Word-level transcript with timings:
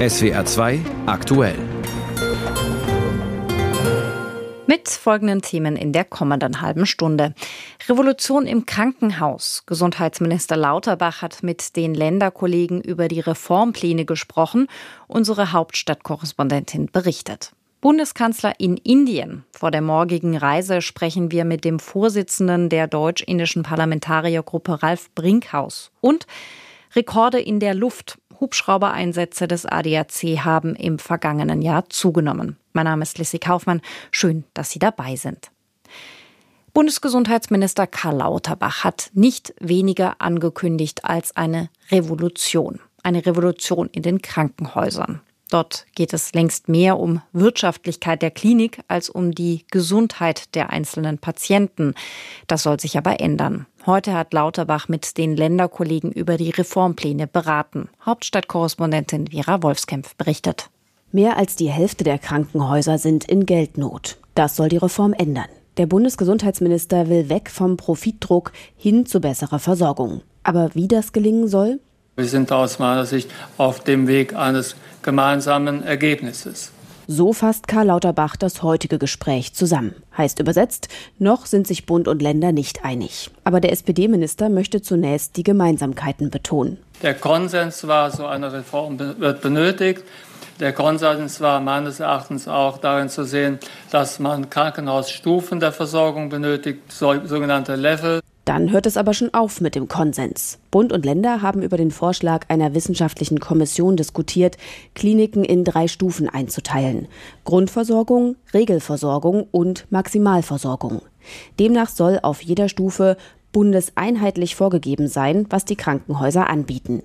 SWR 0.00 0.44
2 0.44 0.80
aktuell. 1.06 1.54
Mit 4.66 4.88
folgenden 4.88 5.40
Themen 5.40 5.76
in 5.76 5.92
der 5.92 6.04
kommenden 6.04 6.60
halben 6.60 6.84
Stunde. 6.84 7.32
Revolution 7.88 8.44
im 8.48 8.66
Krankenhaus. 8.66 9.62
Gesundheitsminister 9.66 10.56
Lauterbach 10.56 11.22
hat 11.22 11.44
mit 11.44 11.76
den 11.76 11.94
Länderkollegen 11.94 12.82
über 12.82 13.06
die 13.06 13.20
Reformpläne 13.20 14.04
gesprochen. 14.04 14.66
Unsere 15.06 15.52
Hauptstadtkorrespondentin 15.52 16.90
berichtet. 16.90 17.52
Bundeskanzler 17.80 18.54
in 18.58 18.76
Indien. 18.76 19.44
Vor 19.52 19.70
der 19.70 19.80
morgigen 19.80 20.36
Reise 20.36 20.82
sprechen 20.82 21.30
wir 21.30 21.44
mit 21.44 21.64
dem 21.64 21.78
Vorsitzenden 21.78 22.68
der 22.68 22.88
deutsch-indischen 22.88 23.62
Parlamentariergruppe 23.62 24.82
Ralf 24.82 25.14
Brinkhaus. 25.14 25.92
Und 26.00 26.26
Rekorde 26.96 27.40
in 27.40 27.58
der 27.58 27.74
Luft. 27.74 28.18
Hubschraubereinsätze 28.44 29.48
des 29.48 29.64
ADAC 29.64 30.44
haben 30.44 30.76
im 30.76 30.98
vergangenen 30.98 31.62
Jahr 31.62 31.88
zugenommen. 31.88 32.58
Mein 32.74 32.84
Name 32.84 33.02
ist 33.02 33.16
Lissy 33.16 33.38
Kaufmann. 33.38 33.80
Schön, 34.10 34.44
dass 34.52 34.70
Sie 34.70 34.78
dabei 34.78 35.16
sind. 35.16 35.50
Bundesgesundheitsminister 36.74 37.86
Karl 37.86 38.18
Lauterbach 38.18 38.84
hat 38.84 39.10
nicht 39.14 39.54
weniger 39.60 40.20
angekündigt 40.20 41.06
als 41.06 41.34
eine 41.34 41.70
Revolution. 41.90 42.80
Eine 43.02 43.24
Revolution 43.24 43.88
in 43.90 44.02
den 44.02 44.20
Krankenhäusern. 44.20 45.20
Dort 45.50 45.86
geht 45.94 46.12
es 46.12 46.34
längst 46.34 46.68
mehr 46.68 46.98
um 46.98 47.22
Wirtschaftlichkeit 47.32 48.20
der 48.20 48.30
Klinik 48.30 48.80
als 48.88 49.08
um 49.08 49.32
die 49.32 49.64
Gesundheit 49.70 50.54
der 50.54 50.68
einzelnen 50.68 51.16
Patienten. 51.16 51.94
Das 52.46 52.64
soll 52.64 52.78
sich 52.78 52.98
aber 52.98 53.20
ändern. 53.20 53.66
Heute 53.86 54.14
hat 54.14 54.32
Lauterbach 54.32 54.88
mit 54.88 55.18
den 55.18 55.36
Länderkollegen 55.36 56.10
über 56.10 56.38
die 56.38 56.48
Reformpläne 56.48 57.26
beraten. 57.26 57.90
Hauptstadtkorrespondentin 58.06 59.26
Vera 59.26 59.62
Wolfskämpf 59.62 60.16
berichtet. 60.16 60.70
Mehr 61.12 61.36
als 61.36 61.54
die 61.54 61.68
Hälfte 61.68 62.02
der 62.02 62.18
Krankenhäuser 62.18 62.96
sind 62.96 63.26
in 63.26 63.44
Geldnot. 63.44 64.16
Das 64.34 64.56
soll 64.56 64.70
die 64.70 64.78
Reform 64.78 65.12
ändern. 65.12 65.48
Der 65.76 65.84
Bundesgesundheitsminister 65.84 67.10
will 67.10 67.28
weg 67.28 67.50
vom 67.50 67.76
Profitdruck 67.76 68.52
hin 68.74 69.04
zu 69.04 69.20
besserer 69.20 69.58
Versorgung. 69.58 70.22
Aber 70.44 70.70
wie 70.74 70.88
das 70.88 71.12
gelingen 71.12 71.46
soll? 71.46 71.78
Wir 72.16 72.26
sind 72.26 72.52
aus 72.52 72.78
meiner 72.78 73.04
Sicht 73.04 73.30
auf 73.58 73.80
dem 73.80 74.06
Weg 74.06 74.34
eines 74.34 74.76
gemeinsamen 75.02 75.82
Ergebnisses. 75.82 76.72
So 77.06 77.34
fasst 77.34 77.68
Karl 77.68 77.88
Lauterbach 77.88 78.36
das 78.36 78.62
heutige 78.62 78.98
Gespräch 78.98 79.52
zusammen. 79.52 79.94
Heißt 80.16 80.38
übersetzt, 80.40 80.88
noch 81.18 81.44
sind 81.44 81.66
sich 81.66 81.84
Bund 81.84 82.08
und 82.08 82.22
Länder 82.22 82.52
nicht 82.52 82.84
einig. 82.84 83.30
Aber 83.44 83.60
der 83.60 83.72
SPD-Minister 83.72 84.48
möchte 84.48 84.80
zunächst 84.80 85.36
die 85.36 85.42
Gemeinsamkeiten 85.42 86.30
betonen. 86.30 86.78
Der 87.02 87.14
Konsens 87.14 87.86
war, 87.86 88.10
so 88.10 88.24
eine 88.24 88.52
Reform 88.52 88.98
wird 88.98 89.42
benötigt. 89.42 90.02
Der 90.60 90.72
Konsens 90.72 91.40
war 91.40 91.60
meines 91.60 92.00
Erachtens 92.00 92.48
auch 92.48 92.78
darin 92.78 93.08
zu 93.08 93.24
sehen, 93.24 93.58
dass 93.90 94.18
man 94.18 94.48
Krankenhausstufen 94.48 95.60
der 95.60 95.72
Versorgung 95.72 96.30
benötigt, 96.30 96.90
sogenannte 96.90 97.74
Level. 97.74 98.20
Dann 98.44 98.70
hört 98.72 98.84
es 98.84 98.96
aber 98.96 99.14
schon 99.14 99.32
auf 99.32 99.60
mit 99.60 99.74
dem 99.74 99.88
Konsens. 99.88 100.58
Bund 100.70 100.92
und 100.92 101.04
Länder 101.04 101.40
haben 101.40 101.62
über 101.62 101.78
den 101.78 101.90
Vorschlag 101.90 102.44
einer 102.48 102.74
wissenschaftlichen 102.74 103.40
Kommission 103.40 103.96
diskutiert, 103.96 104.58
Kliniken 104.94 105.44
in 105.44 105.64
drei 105.64 105.88
Stufen 105.88 106.28
einzuteilen. 106.28 107.08
Grundversorgung, 107.44 108.36
Regelversorgung 108.52 109.46
und 109.50 109.86
Maximalversorgung. 109.90 111.00
Demnach 111.58 111.88
soll 111.88 112.18
auf 112.22 112.42
jeder 112.42 112.68
Stufe 112.68 113.16
bundeseinheitlich 113.52 114.56
vorgegeben 114.56 115.08
sein, 115.08 115.46
was 115.48 115.64
die 115.64 115.76
Krankenhäuser 115.76 116.50
anbieten. 116.50 117.02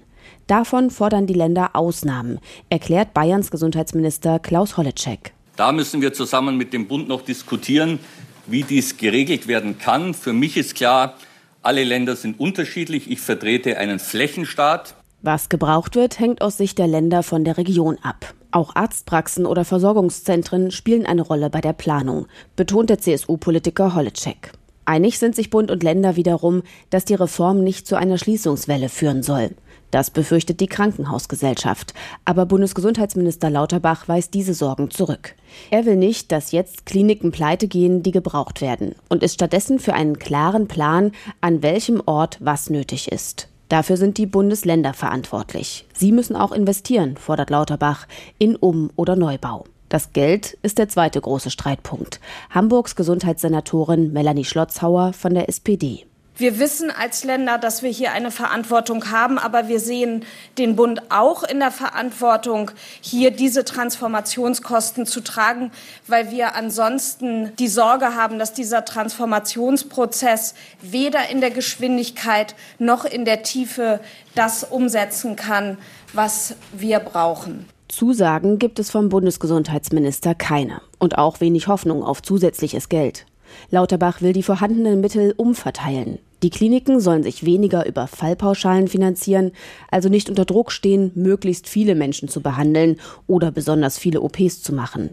Davon 0.47 0.89
fordern 0.89 1.25
die 1.25 1.33
Länder 1.33 1.69
Ausnahmen, 1.73 2.39
erklärt 2.69 3.13
Bayerns 3.13 3.51
Gesundheitsminister 3.51 4.39
Klaus 4.39 4.75
Holleczek. 4.75 5.31
Da 5.55 5.71
müssen 5.71 6.01
wir 6.01 6.11
zusammen 6.11 6.57
mit 6.57 6.73
dem 6.73 6.87
Bund 6.87 7.07
noch 7.07 7.21
diskutieren, 7.21 7.99
wie 8.47 8.63
dies 8.63 8.97
geregelt 8.97 9.47
werden 9.47 9.77
kann. 9.77 10.13
Für 10.13 10.33
mich 10.33 10.57
ist 10.57 10.75
klar, 10.75 11.15
alle 11.61 11.83
Länder 11.83 12.15
sind 12.15 12.39
unterschiedlich. 12.39 13.09
Ich 13.09 13.21
vertrete 13.21 13.77
einen 13.77 13.99
Flächenstaat. 13.99 14.95
Was 15.21 15.49
gebraucht 15.49 15.95
wird, 15.95 16.19
hängt 16.19 16.41
aus 16.41 16.57
Sicht 16.57 16.77
der 16.77 16.87
Länder 16.87 17.23
von 17.23 17.43
der 17.43 17.57
Region 17.57 17.97
ab. 18.01 18.33
Auch 18.51 18.75
Arztpraxen 18.75 19.45
oder 19.45 19.65
Versorgungszentren 19.65 20.71
spielen 20.71 21.05
eine 21.05 21.21
Rolle 21.21 21.49
bei 21.49 21.61
der 21.61 21.73
Planung, 21.73 22.27
betont 22.55 22.89
der 22.89 22.99
CSU-Politiker 22.99 23.93
Holleczek. 23.93 24.53
Einig 24.85 25.19
sind 25.19 25.35
sich 25.35 25.51
Bund 25.51 25.69
und 25.69 25.83
Länder 25.83 26.15
wiederum, 26.15 26.63
dass 26.89 27.05
die 27.05 27.13
Reform 27.13 27.63
nicht 27.63 27.85
zu 27.85 27.95
einer 27.95 28.17
Schließungswelle 28.17 28.89
führen 28.89 29.21
soll. 29.21 29.51
Das 29.91 30.11
befürchtet 30.11 30.59
die 30.59 30.67
Krankenhausgesellschaft. 30.67 31.93
Aber 32.25 32.45
Bundesgesundheitsminister 32.45 33.49
Lauterbach 33.49 34.07
weist 34.07 34.33
diese 34.33 34.53
Sorgen 34.53 34.91
zurück. 34.91 35.35
Er 35.71 35.85
will 35.85 35.95
nicht, 35.95 36.31
dass 36.31 36.51
jetzt 36.51 36.85
Kliniken 36.85 37.31
pleite 37.31 37.67
gehen, 37.67 38.03
die 38.03 38.11
gebraucht 38.11 38.61
werden, 38.61 38.95
und 39.09 39.23
ist 39.23 39.33
stattdessen 39.33 39.79
für 39.79 39.93
einen 39.93 40.19
klaren 40.19 40.67
Plan, 40.67 41.11
an 41.41 41.63
welchem 41.63 42.01
Ort 42.05 42.37
was 42.39 42.69
nötig 42.69 43.11
ist. 43.11 43.47
Dafür 43.69 43.97
sind 43.97 44.17
die 44.17 44.25
Bundesländer 44.25 44.93
verantwortlich. 44.93 45.85
Sie 45.93 46.11
müssen 46.11 46.35
auch 46.35 46.51
investieren, 46.51 47.17
fordert 47.17 47.51
Lauterbach, 47.51 48.07
in 48.39 48.55
Um- 48.55 48.89
oder 48.95 49.15
Neubau. 49.15 49.65
Das 49.89 50.13
Geld 50.13 50.57
ist 50.61 50.77
der 50.77 50.89
zweite 50.89 51.21
große 51.21 51.49
Streitpunkt. 51.49 52.19
Hamburgs 52.51 52.95
Gesundheitssenatorin 52.95 54.13
Melanie 54.13 54.45
Schlotzhauer 54.45 55.13
von 55.13 55.33
der 55.33 55.49
SPD. 55.49 56.05
Wir 56.39 56.57
wissen 56.57 56.89
als 56.89 57.25
Länder, 57.25 57.57
dass 57.57 57.83
wir 57.83 57.89
hier 57.89 58.13
eine 58.13 58.31
Verantwortung 58.31 59.11
haben, 59.11 59.37
aber 59.37 59.67
wir 59.67 59.81
sehen 59.81 60.23
den 60.57 60.77
Bund 60.77 61.01
auch 61.09 61.43
in 61.43 61.59
der 61.59 61.69
Verantwortung, 61.69 62.71
hier 63.01 63.31
diese 63.31 63.65
Transformationskosten 63.65 65.05
zu 65.05 65.19
tragen, 65.19 65.69
weil 66.07 66.31
wir 66.31 66.55
ansonsten 66.55 67.51
die 67.59 67.67
Sorge 67.67 68.15
haben, 68.15 68.39
dass 68.39 68.53
dieser 68.53 68.85
Transformationsprozess 68.85 70.55
weder 70.81 71.29
in 71.29 71.41
der 71.41 71.51
Geschwindigkeit 71.51 72.55
noch 72.77 73.03
in 73.03 73.25
der 73.25 73.43
Tiefe 73.43 73.99
das 74.33 74.63
umsetzen 74.63 75.35
kann, 75.35 75.77
was 76.13 76.55
wir 76.71 77.01
brauchen. 77.01 77.67
Zusagen 77.89 78.59
gibt 78.59 78.79
es 78.79 78.91
vom 78.91 79.09
Bundesgesundheitsminister 79.09 80.35
keine 80.35 80.79
und 80.99 81.17
auch 81.17 81.41
wenig 81.41 81.67
Hoffnung 81.67 82.01
auf 82.01 82.21
zusätzliches 82.21 82.87
Geld. 82.87 83.25
Lauterbach 83.71 84.21
will 84.21 84.33
die 84.33 84.43
vorhandenen 84.43 85.01
Mittel 85.01 85.33
umverteilen. 85.37 86.19
Die 86.41 86.49
Kliniken 86.49 87.01
sollen 87.01 87.23
sich 87.23 87.45
weniger 87.45 87.85
über 87.85 88.07
Fallpauschalen 88.07 88.87
finanzieren, 88.87 89.51
also 89.91 90.07
nicht 90.07 90.29
unter 90.29 90.45
Druck 90.45 90.71
stehen, 90.71 91.11
möglichst 91.15 91.67
viele 91.67 91.95
Menschen 91.95 92.29
zu 92.29 92.41
behandeln 92.41 92.97
oder 93.27 93.51
besonders 93.51 93.97
viele 93.97 94.21
OPs 94.21 94.61
zu 94.61 94.73
machen. 94.73 95.09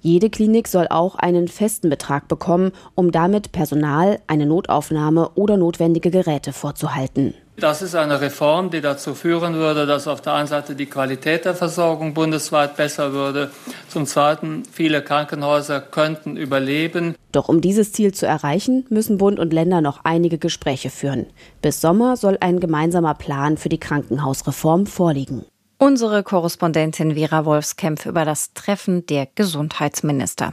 Jede 0.00 0.30
Klinik 0.30 0.68
soll 0.68 0.86
auch 0.88 1.14
einen 1.16 1.48
festen 1.48 1.88
Betrag 1.88 2.28
bekommen, 2.28 2.72
um 2.94 3.10
damit 3.10 3.52
Personal, 3.52 4.20
eine 4.26 4.46
Notaufnahme 4.46 5.30
oder 5.34 5.56
notwendige 5.56 6.10
Geräte 6.10 6.52
vorzuhalten. 6.52 7.34
Das 7.58 7.80
ist 7.80 7.94
eine 7.94 8.20
Reform, 8.20 8.68
die 8.70 8.82
dazu 8.82 9.14
führen 9.14 9.54
würde, 9.54 9.86
dass 9.86 10.06
auf 10.06 10.20
der 10.20 10.34
einen 10.34 10.46
Seite 10.46 10.74
die 10.74 10.84
Qualität 10.84 11.46
der 11.46 11.54
Versorgung 11.54 12.12
bundesweit 12.12 12.76
besser 12.76 13.14
würde. 13.14 13.50
Zum 13.88 14.04
Zweiten, 14.04 14.64
viele 14.70 15.02
Krankenhäuser 15.02 15.80
könnten 15.80 16.36
überleben. 16.36 17.14
Doch 17.32 17.48
um 17.48 17.62
dieses 17.62 17.92
Ziel 17.92 18.12
zu 18.12 18.26
erreichen, 18.26 18.84
müssen 18.90 19.16
Bund 19.16 19.38
und 19.38 19.54
Länder 19.54 19.80
noch 19.80 20.00
einige 20.04 20.36
Gespräche 20.36 20.90
führen. 20.90 21.26
Bis 21.62 21.80
Sommer 21.80 22.18
soll 22.18 22.36
ein 22.40 22.60
gemeinsamer 22.60 23.14
Plan 23.14 23.56
für 23.56 23.70
die 23.70 23.80
Krankenhausreform 23.80 24.84
vorliegen. 24.84 25.46
Unsere 25.78 26.22
Korrespondentin 26.22 27.14
Vera 27.14 27.46
Wolfskämpf 27.46 28.04
über 28.04 28.26
das 28.26 28.52
Treffen 28.52 29.06
der 29.06 29.28
Gesundheitsminister. 29.34 30.52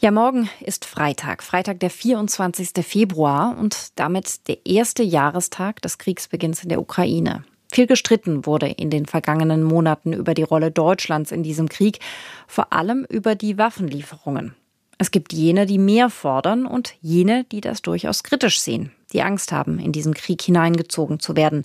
Ja, 0.00 0.12
morgen 0.12 0.48
ist 0.60 0.84
Freitag, 0.84 1.42
Freitag 1.42 1.80
der 1.80 1.90
24. 1.90 2.86
Februar 2.86 3.58
und 3.58 3.98
damit 3.98 4.46
der 4.46 4.64
erste 4.64 5.02
Jahrestag 5.02 5.82
des 5.82 5.98
Kriegsbeginns 5.98 6.62
in 6.62 6.68
der 6.68 6.80
Ukraine. 6.80 7.42
Viel 7.72 7.88
gestritten 7.88 8.46
wurde 8.46 8.68
in 8.68 8.90
den 8.90 9.06
vergangenen 9.06 9.64
Monaten 9.64 10.12
über 10.12 10.34
die 10.34 10.44
Rolle 10.44 10.70
Deutschlands 10.70 11.32
in 11.32 11.42
diesem 11.42 11.68
Krieg, 11.68 11.98
vor 12.46 12.72
allem 12.72 13.06
über 13.08 13.34
die 13.34 13.58
Waffenlieferungen. 13.58 14.54
Es 14.98 15.10
gibt 15.10 15.32
jene, 15.32 15.66
die 15.66 15.78
mehr 15.78 16.10
fordern 16.10 16.64
und 16.64 16.94
jene, 17.00 17.42
die 17.50 17.60
das 17.60 17.82
durchaus 17.82 18.22
kritisch 18.22 18.60
sehen, 18.60 18.92
die 19.12 19.22
Angst 19.22 19.50
haben, 19.50 19.80
in 19.80 19.90
diesen 19.90 20.14
Krieg 20.14 20.40
hineingezogen 20.42 21.18
zu 21.18 21.34
werden. 21.34 21.64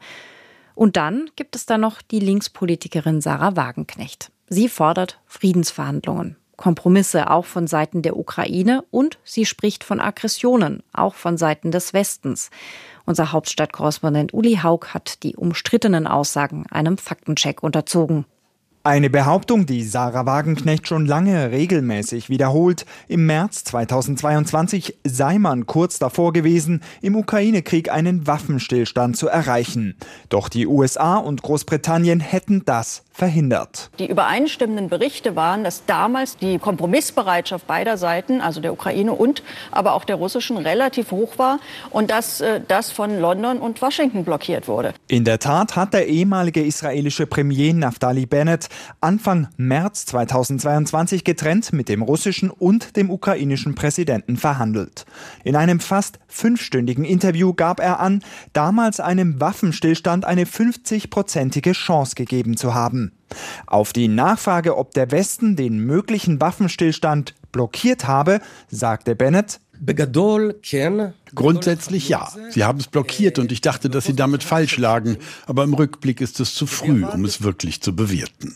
Und 0.74 0.98
dann 0.98 1.30
gibt 1.36 1.56
es 1.56 1.68
da 1.68 1.78
noch 1.78 2.02
die 2.02 2.20
Linkspolitikerin 2.20 3.22
Sarah 3.22 3.56
Wagenknecht. 3.56 4.32
Sie 4.50 4.70
fordert 4.70 5.20
Friedensverhandlungen. 5.28 6.36
Kompromisse 6.58 7.30
auch 7.30 7.46
von 7.46 7.68
Seiten 7.68 8.02
der 8.02 8.18
Ukraine 8.18 8.84
und 8.92 9.18
sie 9.24 9.46
spricht 9.46 9.84
von 9.84 10.00
Aggressionen, 10.00 10.84
auch 10.94 11.16
von 11.16 11.38
Seiten 11.38 11.72
des 11.72 11.94
Westens. 11.94 12.50
Unser 13.06 13.32
Hauptstadtkorrespondent 13.32 14.34
Uli 14.34 14.60
Haug 14.64 14.94
hat 14.94 15.24
die 15.24 15.36
umstrittenen 15.36 16.08
Aussagen 16.08 16.66
einem 16.70 16.98
Faktencheck 16.98 17.64
unterzogen. 17.64 18.26
Eine 18.86 19.10
Behauptung, 19.10 19.66
die 19.66 19.86
Sarah 19.86 20.26
Wagenknecht 20.26 20.90
schon 20.90 21.06
lange 21.06 21.52
regelmäßig 21.52 22.28
wiederholt. 22.28 22.86
Im 23.08 23.26
März 23.26 23.64
2022 23.64 25.00
sei 25.06 25.40
man 25.40 25.66
kurz 25.68 26.00
davor 26.00 26.34
gewesen, 26.34 26.82
im 27.02 27.16
Ukraine-Krieg 27.16 27.90
einen 27.90 28.28
Waffenstillstand 28.28 29.16
zu 29.16 29.30
erreichen. 29.30 29.96
Doch 30.28 30.50
die 30.50 30.68
USA 30.68 31.16
und 31.16 31.44
Großbritannien 31.44 32.20
hätten 32.20 32.66
das 32.66 33.06
verhindert. 33.14 33.92
Die 34.00 34.10
übereinstimmenden 34.10 34.90
Berichte 34.90 35.36
waren, 35.36 35.64
dass 35.64 35.86
damals 35.86 36.36
die 36.38 36.58
Kompromissbereitschaft 36.58 37.68
beider 37.68 37.98
Seiten, 37.98 38.42
also 38.42 38.60
der 38.60 38.74
Ukraine 38.74 39.14
und 39.14 39.44
aber 39.72 39.94
auch 39.94 40.04
der 40.04 40.16
russischen, 40.16 40.58
relativ 40.58 41.12
hoch 41.12 41.38
war 41.38 41.60
und 41.92 42.10
dass 42.10 42.42
äh, 42.42 42.60
das 42.68 42.92
von 42.92 43.20
London 43.20 43.60
und 43.60 43.82
Washington 43.82 44.26
blockiert 44.26 44.68
wurde. 44.68 44.94
In 45.08 45.26
der 45.26 45.38
Tat 45.38 45.76
hat 45.76 45.94
der 45.94 46.08
ehemalige 46.08 46.64
israelische 46.64 47.28
Premier 47.28 47.74
Naftali 47.74 48.26
Bennett 48.26 48.68
Anfang 49.00 49.48
März 49.58 50.08
2022 50.08 51.24
getrennt 51.24 51.72
mit 51.72 51.90
dem 51.90 52.02
russischen 52.02 52.50
und 52.50 52.96
dem 52.96 53.12
ukrainischen 53.12 53.76
Präsidenten 53.76 54.38
verhandelt. 54.38 55.06
In 55.44 55.56
einem 55.56 55.80
fast 55.80 56.18
fünfstündigen 56.28 57.06
Interview 57.06 57.54
gab 57.54 57.80
er 57.80 58.00
an, 58.00 58.24
damals 58.54 59.00
einem 59.00 59.40
Waffenstillstand 59.40 60.26
eine 60.26 60.46
50-prozentige 60.46 61.74
Chance 61.74 62.16
gegeben 62.16 62.58
zu 62.58 62.74
haben. 62.74 63.03
Auf 63.68 63.94
die 63.94 64.08
Nachfrage, 64.08 64.78
ob 64.78 64.94
der 64.94 65.12
Westen 65.12 65.56
den 65.56 65.80
möglichen 65.80 66.42
Waffenstillstand 66.42 67.34
blockiert 67.52 68.08
habe, 68.08 68.40
sagte 68.70 69.16
Bennett, 69.16 69.60
Grundsätzlich 71.36 72.08
ja. 72.08 72.30
Sie 72.52 72.64
haben 72.64 72.80
es 72.80 72.88
blockiert 72.88 73.38
und 73.40 73.52
ich 73.52 73.60
dachte, 73.60 73.90
dass 73.90 74.06
Sie 74.06 74.16
damit 74.16 74.44
falsch 74.44 74.78
lagen. 74.78 75.18
Aber 75.46 75.64
im 75.64 75.74
Rückblick 75.74 76.22
ist 76.22 76.40
es 76.40 76.56
zu 76.56 76.68
früh, 76.68 77.06
um 77.06 77.26
es 77.26 77.42
wirklich 77.42 77.82
zu 77.82 77.96
bewerten. 77.96 78.56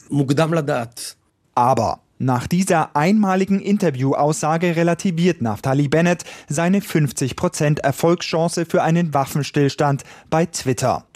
Aber 1.55 1.99
nach 2.19 2.47
dieser 2.47 2.95
einmaligen 2.95 3.59
Interviewaussage 3.59 4.75
relativiert 4.75 5.41
Naftali 5.41 5.87
Bennett 5.87 6.23
seine 6.47 6.79
50% 6.79 7.79
Erfolgschance 7.81 8.65
für 8.65 8.81
einen 8.81 9.13
Waffenstillstand 9.13 10.03
bei 10.29 10.45
Twitter. 10.45 11.06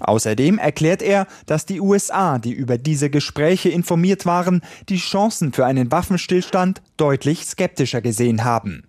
Außerdem 0.00 0.58
erklärt 0.58 1.02
er, 1.02 1.26
dass 1.46 1.66
die 1.66 1.80
USA, 1.80 2.38
die 2.38 2.52
über 2.52 2.78
diese 2.78 3.10
Gespräche 3.10 3.68
informiert 3.68 4.26
waren, 4.26 4.62
die 4.88 4.98
Chancen 4.98 5.52
für 5.52 5.66
einen 5.66 5.90
Waffenstillstand 5.90 6.82
deutlich 6.96 7.44
skeptischer 7.44 8.00
gesehen 8.00 8.44
haben. 8.44 8.84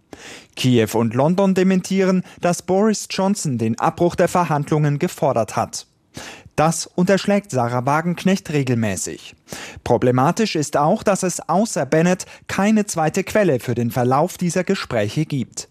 Kiew 0.56 0.90
und 0.94 1.14
London 1.14 1.54
dementieren, 1.54 2.24
dass 2.42 2.62
Boris 2.62 3.08
Johnson 3.10 3.58
den 3.58 3.80
Abbruch 3.80 4.16
der 4.16 4.28
Verhandlungen 4.28 5.00
gefordert 5.00 5.56
hat. 5.56 5.88
Das 6.56 6.88
unterschlägt 6.88 7.52
Sarah 7.52 7.86
Wagenknecht 7.86 8.52
regelmäßig. 8.52 9.34
Problematisch 9.86 10.58
ist 10.58 10.76
auch, 10.76 11.04
dass 11.04 11.24
es 11.24 11.40
außer 11.48 11.86
Bennett 11.86 12.26
keine 12.48 12.86
zweite 12.86 13.24
Quelle 13.24 13.62
für 13.62 13.76
den 13.76 13.92
Verlauf 13.92 14.38
dieser 14.38 14.66
Gespräche 14.66 15.26
gibt. 15.26 15.70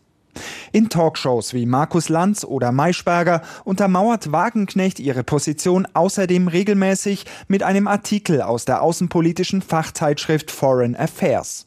In 0.72 0.88
Talkshows 0.88 1.54
wie 1.54 1.66
Markus 1.66 2.08
Lanz 2.08 2.44
oder 2.44 2.72
Maischberger 2.72 3.42
untermauert 3.64 4.32
Wagenknecht 4.32 5.00
ihre 5.00 5.25
Position 5.25 5.86
außerdem 5.92 6.48
regelmäßig 6.48 7.25
mit 7.48 7.62
einem 7.62 7.88
Artikel 7.88 8.42
aus 8.42 8.64
der 8.64 8.82
außenpolitischen 8.82 9.62
Fachzeitschrift 9.62 10.50
Foreign 10.50 10.96
Affairs. 10.96 11.66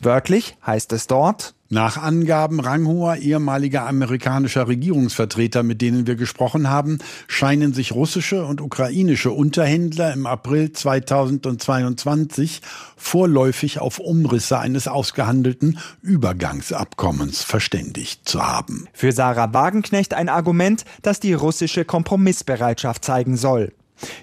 Wörtlich 0.00 0.56
heißt 0.66 0.92
es 0.92 1.06
dort, 1.06 1.54
nach 1.72 1.96
Angaben 1.96 2.60
ranghoher 2.60 3.16
ehemaliger 3.16 3.86
amerikanischer 3.86 4.68
Regierungsvertreter, 4.68 5.62
mit 5.62 5.80
denen 5.80 6.06
wir 6.06 6.16
gesprochen 6.16 6.68
haben, 6.68 6.98
scheinen 7.28 7.72
sich 7.72 7.92
russische 7.92 8.44
und 8.44 8.60
ukrainische 8.60 9.30
Unterhändler 9.30 10.12
im 10.12 10.26
April 10.26 10.72
2022 10.72 12.60
vorläufig 12.96 13.80
auf 13.80 14.00
Umrisse 14.00 14.58
eines 14.58 14.86
ausgehandelten 14.86 15.78
Übergangsabkommens 16.02 17.42
verständigt 17.42 18.28
zu 18.28 18.46
haben. 18.46 18.86
Für 18.92 19.12
Sarah 19.12 19.54
Wagenknecht 19.54 20.12
ein 20.12 20.28
Argument, 20.28 20.84
das 21.00 21.20
die 21.20 21.32
russische 21.32 21.86
Kompromissbereitschaft 21.86 23.02
zeigen 23.02 23.38
soll. 23.38 23.72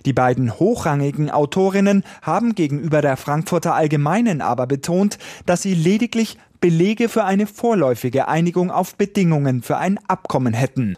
Die 0.05 0.13
beiden 0.13 0.59
hochrangigen 0.59 1.29
Autorinnen 1.29 2.03
haben 2.21 2.53
gegenüber 2.53 3.01
der 3.01 3.17
Frankfurter 3.17 3.75
Allgemeinen 3.75 4.41
aber 4.41 4.67
betont, 4.67 5.17
dass 5.45 5.61
sie 5.61 5.73
lediglich 5.73 6.37
Belege 6.61 7.07
für 7.07 7.23
eine 7.23 7.47
vorläufige 7.47 8.27
Einigung 8.27 8.69
auf 8.71 8.95
Bedingungen 8.95 9.61
für 9.61 9.77
ein 9.77 9.99
Abkommen 10.07 10.53
hätten. 10.53 10.97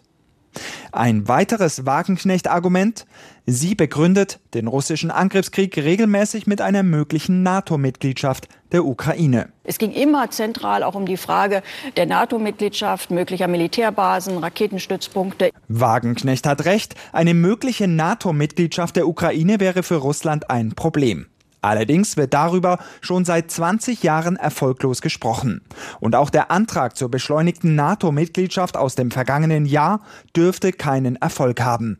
Ein 0.90 1.28
weiteres 1.28 1.86
Wagenknecht-Argument, 1.86 3.06
sie 3.46 3.74
begründet 3.74 4.40
den 4.52 4.66
russischen 4.66 5.10
Angriffskrieg 5.10 5.76
regelmäßig 5.78 6.46
mit 6.46 6.60
einer 6.60 6.82
möglichen 6.82 7.42
NATO-Mitgliedschaft 7.42 8.48
der 8.72 8.84
Ukraine. 8.84 9.48
Es 9.64 9.78
ging 9.78 9.92
immer 9.92 10.30
zentral 10.30 10.82
auch 10.82 10.94
um 10.94 11.06
die 11.06 11.16
Frage 11.16 11.62
der 11.96 12.06
NATO-Mitgliedschaft, 12.06 13.10
möglicher 13.10 13.48
Militärbasen, 13.48 14.36
Raketenstützpunkte. 14.36 15.50
Wagenknecht 15.68 16.46
hat 16.46 16.66
recht, 16.66 16.96
eine 17.12 17.32
mögliche 17.32 17.88
NATO-Mitgliedschaft 17.88 18.96
der 18.96 19.08
Ukraine 19.08 19.60
wäre 19.60 19.82
für 19.82 19.96
Russland 19.96 20.50
ein 20.50 20.74
Problem. 20.74 21.26
Allerdings 21.62 22.16
wird 22.16 22.34
darüber 22.34 22.78
schon 23.00 23.24
seit 23.24 23.50
20 23.50 24.02
Jahren 24.02 24.36
erfolglos 24.36 25.00
gesprochen. 25.00 25.62
Und 26.00 26.16
auch 26.16 26.28
der 26.28 26.50
Antrag 26.50 26.96
zur 26.96 27.10
beschleunigten 27.10 27.74
NATO-Mitgliedschaft 27.76 28.76
aus 28.76 28.96
dem 28.96 29.10
vergangenen 29.10 29.64
Jahr 29.64 30.00
dürfte 30.36 30.72
keinen 30.72 31.16
Erfolg 31.16 31.60
haben. 31.60 31.98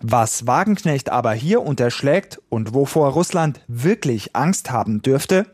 Was 0.00 0.46
Wagenknecht 0.46 1.10
aber 1.10 1.32
hier 1.32 1.62
unterschlägt 1.62 2.40
und 2.48 2.74
wovor 2.74 3.10
Russland 3.10 3.60
wirklich 3.68 4.36
Angst 4.36 4.70
haben 4.70 5.02
dürfte, 5.02 5.46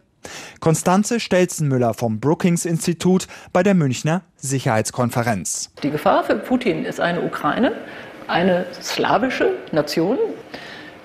Konstanze 0.60 1.20
Stelzenmüller 1.20 1.94
vom 1.94 2.20
Brookings 2.20 2.64
Institut 2.64 3.28
bei 3.52 3.62
der 3.62 3.74
Münchner 3.74 4.22
Sicherheitskonferenz. 4.36 5.70
Die 5.82 5.90
Gefahr 5.90 6.24
für 6.24 6.36
Putin 6.36 6.84
ist 6.84 7.00
eine 7.00 7.22
Ukraine, 7.22 7.72
eine 8.26 8.66
slawische 8.82 9.54
Nation, 9.72 10.18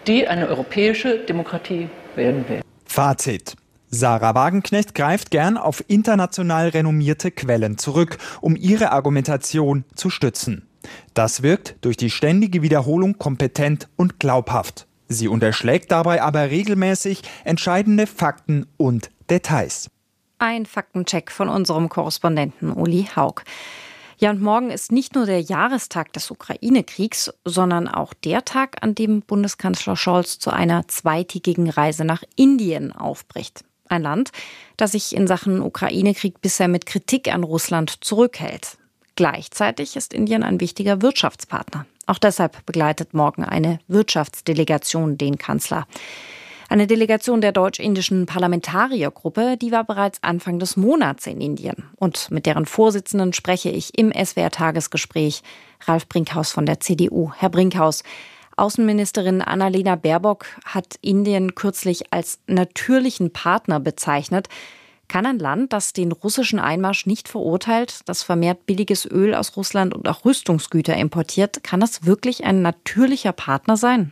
die 0.07 0.27
eine 0.27 0.47
europäische 0.47 1.19
Demokratie 1.19 1.89
werden 2.15 2.47
will. 2.47 2.61
Fazit. 2.85 3.55
Sarah 3.89 4.33
Wagenknecht 4.33 4.95
greift 4.95 5.29
gern 5.29 5.55
auf 5.55 5.83
international 5.87 6.69
renommierte 6.69 7.29
Quellen 7.29 7.77
zurück, 7.77 8.17
um 8.41 8.55
ihre 8.55 8.91
Argumentation 8.91 9.83
zu 9.93 10.09
stützen. 10.09 10.67
Das 11.13 11.43
wirkt 11.43 11.75
durch 11.81 11.95
die 11.95 12.09
ständige 12.09 12.61
Wiederholung 12.61 13.19
kompetent 13.19 13.87
und 13.95 14.19
glaubhaft. 14.19 14.87
Sie 15.07 15.27
unterschlägt 15.27 15.91
dabei 15.91 16.21
aber 16.23 16.49
regelmäßig 16.49 17.21
entscheidende 17.43 18.07
Fakten 18.07 18.65
und 18.77 19.11
Details. 19.29 19.89
Ein 20.39 20.65
Faktencheck 20.65 21.31
von 21.31 21.47
unserem 21.47 21.87
Korrespondenten 21.87 22.73
Uli 22.73 23.07
Haug. 23.15 23.43
Ja, 24.23 24.29
und 24.29 24.41
morgen 24.41 24.71
ist 24.71 24.93
nicht 24.93 25.15
nur 25.15 25.25
der 25.25 25.41
Jahrestag 25.41 26.13
des 26.13 26.31
Ukraine-Kriegs, 26.31 27.33
sondern 27.43 27.89
auch 27.89 28.13
der 28.13 28.45
Tag, 28.45 28.77
an 28.79 28.95
dem 28.95 29.21
Bundeskanzler 29.21 29.97
Scholz 29.97 30.39
zu 30.39 30.49
einer 30.49 30.87
zweitägigen 30.87 31.69
Reise 31.69 32.05
nach 32.05 32.23
Indien 32.37 32.93
aufbricht. 32.93 33.65
Ein 33.89 34.03
Land, 34.03 34.31
das 34.77 34.93
sich 34.93 35.13
in 35.13 35.27
Sachen 35.27 35.61
Ukraine-Krieg 35.61 36.39
bisher 36.39 36.69
mit 36.69 36.85
Kritik 36.85 37.33
an 37.33 37.43
Russland 37.43 37.97
zurückhält. 37.99 38.77
Gleichzeitig 39.17 39.97
ist 39.97 40.13
Indien 40.13 40.43
ein 40.43 40.61
wichtiger 40.61 41.01
Wirtschaftspartner. 41.01 41.85
Auch 42.05 42.17
deshalb 42.17 42.65
begleitet 42.65 43.13
morgen 43.13 43.43
eine 43.43 43.79
Wirtschaftsdelegation 43.89 45.17
den 45.17 45.37
Kanzler. 45.37 45.85
Eine 46.73 46.87
Delegation 46.87 47.39
der 47.39 47.51
deutsch-indischen 47.51 48.25
Parlamentariergruppe, 48.25 49.57
die 49.57 49.71
war 49.71 49.83
bereits 49.83 50.23
Anfang 50.23 50.57
des 50.57 50.75
Monats 50.75 51.27
in 51.27 51.39
Indien. 51.39 51.91
Und 51.97 52.31
mit 52.31 52.47
deren 52.47 52.65
Vorsitzenden 52.65 53.31
spreche 53.33 53.69
ich 53.69 53.95
im 53.95 54.11
SWR-Tagesgespräch. 54.11 55.43
Ralf 55.81 56.07
Brinkhaus 56.07 56.51
von 56.51 56.65
der 56.65 56.79
CDU. 56.79 57.31
Herr 57.37 57.49
Brinkhaus, 57.49 58.01
Außenministerin 58.57 59.43
Annalena 59.43 59.95
Baerbock 59.95 60.47
hat 60.65 60.95
Indien 61.01 61.53
kürzlich 61.53 62.11
als 62.11 62.39
natürlichen 62.47 63.31
Partner 63.31 63.79
bezeichnet. 63.79 64.47
Kann 65.07 65.27
ein 65.27 65.37
Land, 65.37 65.73
das 65.73 65.93
den 65.93 66.11
russischen 66.11 66.57
Einmarsch 66.57 67.05
nicht 67.05 67.29
verurteilt, 67.29 67.99
das 68.05 68.23
vermehrt 68.23 68.65
billiges 68.65 69.05
Öl 69.05 69.35
aus 69.35 69.55
Russland 69.57 69.93
und 69.93 70.09
auch 70.09 70.25
Rüstungsgüter 70.25 70.97
importiert, 70.97 71.63
kann 71.63 71.81
das 71.81 72.07
wirklich 72.07 72.45
ein 72.45 72.63
natürlicher 72.63 73.31
Partner 73.31 73.77
sein? 73.77 74.11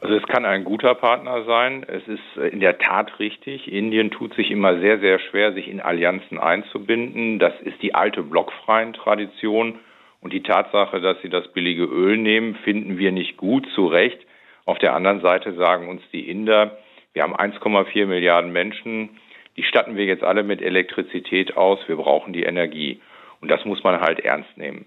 Also 0.00 0.14
es 0.14 0.22
kann 0.26 0.46
ein 0.46 0.64
guter 0.64 0.94
Partner 0.94 1.44
sein. 1.44 1.84
Es 1.86 2.06
ist 2.08 2.36
äh, 2.36 2.48
in 2.48 2.60
der 2.60 2.78
Tat 2.78 3.18
richtig. 3.18 3.70
Indien 3.70 4.10
tut 4.10 4.34
sich 4.34 4.50
immer 4.50 4.78
sehr, 4.80 4.98
sehr 4.98 5.18
schwer, 5.18 5.52
sich 5.52 5.68
in 5.68 5.80
Allianzen 5.80 6.38
einzubinden. 6.38 7.38
Das 7.38 7.52
ist 7.62 7.82
die 7.82 7.94
alte 7.94 8.22
blockfreien 8.22 8.94
Tradition. 8.94 9.78
Und 10.22 10.32
die 10.32 10.42
Tatsache, 10.42 11.00
dass 11.00 11.20
sie 11.22 11.28
das 11.28 11.48
billige 11.52 11.84
Öl 11.84 12.16
nehmen, 12.16 12.54
finden 12.56 12.98
wir 12.98 13.12
nicht 13.12 13.36
gut, 13.36 13.66
zu 13.74 13.86
Recht. 13.86 14.18
Auf 14.66 14.78
der 14.78 14.94
anderen 14.94 15.20
Seite 15.20 15.54
sagen 15.54 15.88
uns 15.88 16.02
die 16.12 16.28
Inder, 16.28 16.78
wir 17.12 17.22
haben 17.22 17.34
1,4 17.34 18.06
Milliarden 18.06 18.52
Menschen, 18.52 19.10
die 19.56 19.62
statten 19.64 19.96
wir 19.96 20.04
jetzt 20.04 20.22
alle 20.22 20.42
mit 20.42 20.62
Elektrizität 20.62 21.56
aus, 21.56 21.80
wir 21.86 21.96
brauchen 21.96 22.32
die 22.32 22.44
Energie. 22.44 23.00
Und 23.40 23.50
das 23.50 23.64
muss 23.64 23.82
man 23.82 24.00
halt 24.00 24.20
ernst 24.20 24.56
nehmen. 24.56 24.86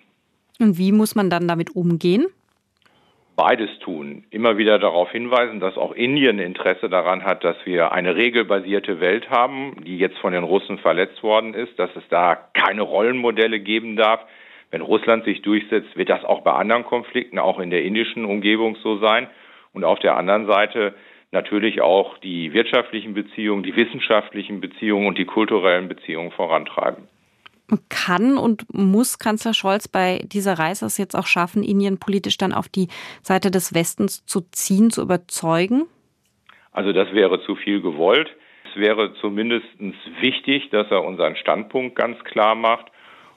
Und 0.60 0.78
wie 0.78 0.92
muss 0.92 1.16
man 1.16 1.30
dann 1.30 1.48
damit 1.48 1.76
umgehen? 1.76 2.28
Beides 3.36 3.70
tun. 3.80 4.24
Immer 4.30 4.58
wieder 4.58 4.80
darauf 4.80 5.12
hinweisen, 5.12 5.60
dass 5.60 5.78
auch 5.78 5.94
Indien 5.94 6.40
Interesse 6.40 6.90
daran 6.90 7.24
hat, 7.24 7.44
dass 7.44 7.58
wir 7.66 7.92
eine 7.92 8.16
regelbasierte 8.16 9.00
Welt 9.00 9.30
haben, 9.30 9.84
die 9.86 9.98
jetzt 9.98 10.18
von 10.20 10.34
den 10.34 10.44
Russen 10.44 10.78
verletzt 10.78 11.24
worden 11.24 11.54
ist, 11.54 11.78
dass 11.80 11.90
es 11.96 12.04
da 12.10 12.36
keine 12.54 12.82
Rollenmodelle 12.82 13.60
geben 13.60 13.96
darf. 13.96 14.22
Wenn 14.72 14.82
Russland 14.82 15.26
sich 15.26 15.42
durchsetzt, 15.42 15.96
wird 15.96 16.10
das 16.10 16.24
auch 16.24 16.42
bei 16.42 16.54
anderen 16.54 16.84
Konflikten, 16.84 17.40
auch 17.40 17.60
in 17.60 17.70
der 17.70 17.84
indischen 17.84 18.26
Umgebung 18.26 18.76
so 18.78 18.98
sein. 18.98 19.28
Und 19.74 19.84
auf 19.84 20.00
der 20.00 20.18
anderen 20.18 20.46
Seite 20.46 20.94
natürlich 21.32 21.82
auch 21.82 22.18
die 22.20 22.54
wirtschaftlichen 22.54 23.14
Beziehungen, 23.14 23.64
die 23.64 23.76
wissenschaftlichen 23.76 24.62
Beziehungen 24.62 25.08
und 25.08 25.18
die 25.18 25.26
kulturellen 25.26 25.88
Beziehungen 25.88 26.32
vorantreiben. 26.32 27.08
Kann 27.90 28.38
und 28.38 28.66
muss 28.74 29.20
Kanzler 29.20 29.54
Scholz 29.54 29.88
bei 29.88 30.22
dieser 30.26 30.60
Reise 30.60 30.86
es 30.86 30.98
jetzt 30.98 31.16
auch 31.16 31.28
schaffen, 31.28 31.64
Indien 31.64 31.98
politisch 31.98 32.38
dann 32.38 32.54
auf 32.54 32.68
die 32.68 32.88
Seite 33.22 33.52
des 33.52 33.74
Westens 33.74 34.26
zu 34.26 34.42
ziehen, 34.52 34.92
zu 34.92 35.02
überzeugen? 35.02 35.86
Also 36.72 36.92
das 36.92 37.14
wäre 37.14 37.42
zu 37.46 37.56
viel 37.56 37.82
gewollt. 37.82 38.30
Es 38.70 38.80
wäre 38.80 39.14
zumindest 39.22 39.68
wichtig, 40.20 40.70
dass 40.72 40.90
er 40.90 41.04
unseren 41.04 41.36
Standpunkt 41.36 41.96
ganz 41.96 42.22
klar 42.24 42.56
macht 42.56 42.88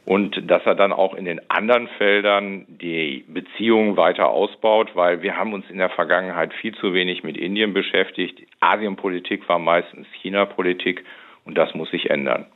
und 0.06 0.50
dass 0.50 0.64
er 0.64 0.75
dann 0.75 0.92
auch 0.92 1.14
in 1.14 1.25
den 1.25 1.40
anderen 1.50 1.88
Feldern 1.99 2.64
die 2.68 3.25
Beziehungen 3.28 3.97
weiter 3.97 4.28
ausbaut, 4.28 4.90
weil 4.95 5.23
wir 5.23 5.37
haben 5.37 5.52
uns 5.52 5.68
in 5.68 5.78
der 5.78 5.90
Vergangenheit 5.90 6.54
viel 6.54 6.75
zu 6.76 6.95
wenig 6.95 7.23
mit 7.25 7.37
Indien 7.37 7.75
beschäftigt. 7.75 8.40
Asienpolitik 8.61 9.49
war 9.49 9.59
meistens 9.59 10.06
China-Politik 10.23 11.04
und 11.45 11.59
das 11.59 11.75
muss 11.75 11.90
sich 11.90 12.09
ändern. 12.09 12.47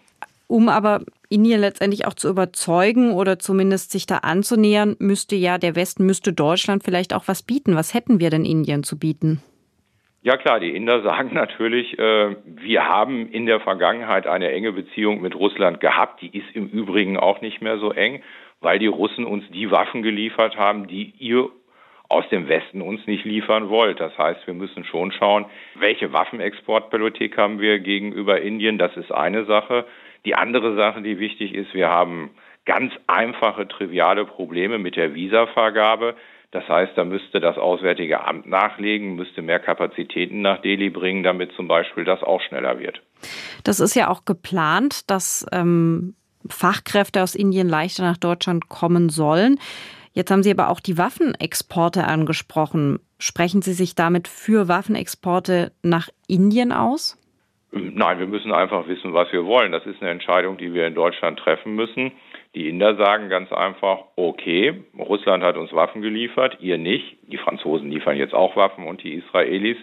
Um 0.51 0.69
aber 0.69 1.03
Indien 1.29 1.61
letztendlich 1.61 2.09
auch 2.09 2.15
zu 2.15 2.29
überzeugen 2.29 3.13
oder 3.13 3.39
zumindest 3.39 3.93
sich 3.93 4.07
da 4.07 4.17
anzunähern, 4.17 4.97
müsste 4.99 5.37
ja 5.37 5.59
der 5.59 5.77
Westen, 5.77 6.05
müsste 6.07 6.33
Deutschland 6.33 6.83
vielleicht 6.83 7.15
auch 7.15 7.29
was 7.29 7.45
bieten. 7.45 7.77
Was 7.77 7.95
hätten 7.95 8.19
wir 8.19 8.31
denn 8.31 8.45
Indien 8.45 8.83
zu 8.83 8.99
bieten? 8.99 9.41
Ja 10.23 10.37
klar, 10.37 10.59
die 10.59 10.75
Inder 10.75 11.03
sagen 11.05 11.31
natürlich, 11.35 11.97
äh, 12.01 12.35
wir 12.45 12.85
haben 12.89 13.31
in 13.31 13.47
der 13.47 13.61
Vergangenheit 13.61 14.27
eine 14.27 14.51
enge 14.51 14.73
Beziehung 14.73 15.21
mit 15.21 15.37
Russland 15.37 15.79
gehabt. 15.81 16.21
Die 16.21 16.37
ist 16.37 16.49
im 16.55 16.67
Übrigen 16.67 17.17
auch 17.17 17.41
nicht 17.41 17.63
mehr 17.63 17.79
so 17.79 17.93
eng, 17.93 18.21
weil 18.61 18.81
die 18.81 18.89
Russen 18.89 19.27
uns 19.27 19.45
die 19.53 19.71
Waffen 19.71 20.03
geliefert 20.03 20.57
haben, 20.57 20.89
die 20.89 21.15
ihr 21.21 21.49
aus 22.09 22.29
dem 22.31 22.49
Westen 22.49 22.83
uns 22.83 23.07
nicht 23.07 23.25
liefern 23.25 23.69
wollt. 23.69 24.01
Das 24.01 24.19
heißt, 24.19 24.45
wir 24.49 24.55
müssen 24.55 24.83
schon 24.83 25.13
schauen, 25.13 25.47
welche 25.77 26.13
Waffenexportpolitik 26.13 27.39
haben 27.39 27.61
wir 27.61 27.79
gegenüber 27.79 28.41
Indien. 28.41 28.79
Das 28.79 28.97
ist 28.97 29.13
eine 29.13 29.45
Sache. 29.45 29.87
Die 30.25 30.35
andere 30.35 30.77
Sache, 30.77 31.03
die 31.03 31.19
wichtig 31.19 31.55
ist, 31.55 31.73
wir 31.75 31.89
haben 31.89 32.31
ganz 32.67 32.93
einfache, 33.07 33.67
triviale 33.67 34.25
Probleme 34.25 34.79
mit 34.79 34.97
der 34.97 35.15
Visavergabe. 35.15 36.15
Das 36.51 36.69
heißt, 36.69 36.93
da 36.97 37.05
müsste 37.05 37.41
das 37.41 37.57
Auswärtige 37.57 38.25
Amt 38.25 38.47
nachlegen, 38.47 39.15
müsste 39.15 39.41
mehr 39.41 39.61
Kapazitäten 39.61 40.43
nach 40.43 40.61
Delhi 40.61 40.91
bringen, 40.91 41.23
damit 41.23 41.53
zum 41.53 41.69
Beispiel 41.69 42.05
das 42.05 42.23
auch 42.23 42.41
schneller 42.43 42.79
wird. 42.81 43.03
Das 43.63 43.81
ist 43.81 43.95
ja 43.95 44.09
auch 44.09 44.25
geplant, 44.25 45.11
dass 45.11 45.47
ähm, 45.53 46.15
Fachkräfte 46.49 47.23
aus 47.23 47.35
Indien 47.35 47.69
leichter 47.69 48.03
nach 48.03 48.17
Deutschland 48.17 48.69
kommen 48.69 49.11
sollen. 49.11 49.59
Jetzt 50.13 50.33
haben 50.33 50.43
Sie 50.43 50.51
aber 50.51 50.71
auch 50.71 50.81
die 50.81 50.99
Waffenexporte 50.99 52.05
angesprochen. 52.05 52.99
Sprechen 53.19 53.63
Sie 53.63 53.73
sich 53.73 53.95
damit 53.95 54.27
für 54.27 54.67
Waffenexporte 54.67 55.73
nach 55.83 56.09
Indien 56.27 56.73
aus? 56.73 57.17
Nein, 57.73 58.19
wir 58.19 58.27
müssen 58.27 58.53
einfach 58.53 58.89
wissen, 58.89 59.15
was 59.15 59.31
wir 59.33 59.47
wollen. 59.47 59.71
Das 59.71 59.87
ist 59.87 60.03
eine 60.03 60.11
Entscheidung, 60.11 60.57
die 60.57 60.75
wir 60.75 60.87
in 60.87 60.95
Deutschland 60.95 61.39
treffen 61.39 61.75
müssen. 61.77 62.11
Die 62.57 62.69
Inder 62.69 62.97
sagen 62.97 63.29
ganz 63.29 63.53
einfach, 63.53 64.07
okay, 64.17 64.83
Russland 64.99 65.45
hat 65.45 65.57
uns 65.57 65.73
Waffen 65.73 66.03
geliefert, 66.03 66.59
ihr 66.61 66.79
nicht. 66.79 67.19
Die 67.23 67.39
Franzosen 67.39 67.91
liefern 67.91 68.17
jetzt 68.17 68.35
auch 68.35 68.57
Waffen 68.57 68.87
und 68.87 69.05
die 69.05 69.15
Israelis. 69.15 69.77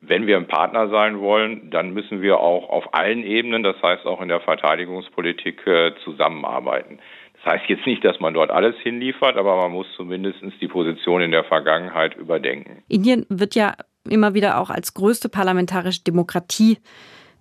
Wenn 0.00 0.26
wir 0.26 0.36
ein 0.36 0.46
Partner 0.46 0.88
sein 0.88 1.20
wollen, 1.20 1.70
dann 1.70 1.92
müssen 1.92 2.22
wir 2.22 2.38
auch 2.38 2.70
auf 2.70 2.94
allen 2.94 3.22
Ebenen, 3.22 3.62
das 3.62 3.76
heißt 3.82 4.06
auch 4.06 4.22
in 4.22 4.28
der 4.28 4.40
Verteidigungspolitik, 4.40 5.66
äh, 5.66 5.92
zusammenarbeiten. 6.04 7.00
Das 7.34 7.52
heißt 7.52 7.68
jetzt 7.68 7.86
nicht, 7.86 8.04
dass 8.04 8.18
man 8.18 8.32
dort 8.32 8.50
alles 8.50 8.76
hinliefert, 8.82 9.36
aber 9.36 9.56
man 9.56 9.72
muss 9.72 9.86
zumindest 9.94 10.38
die 10.60 10.68
Position 10.68 11.20
in 11.20 11.32
der 11.32 11.44
Vergangenheit 11.44 12.16
überdenken. 12.16 12.82
Indien 12.88 13.26
wird 13.28 13.54
ja 13.54 13.74
immer 14.08 14.34
wieder 14.34 14.60
auch 14.60 14.70
als 14.70 14.94
größte 14.94 15.28
parlamentarische 15.28 16.02
Demokratie 16.04 16.78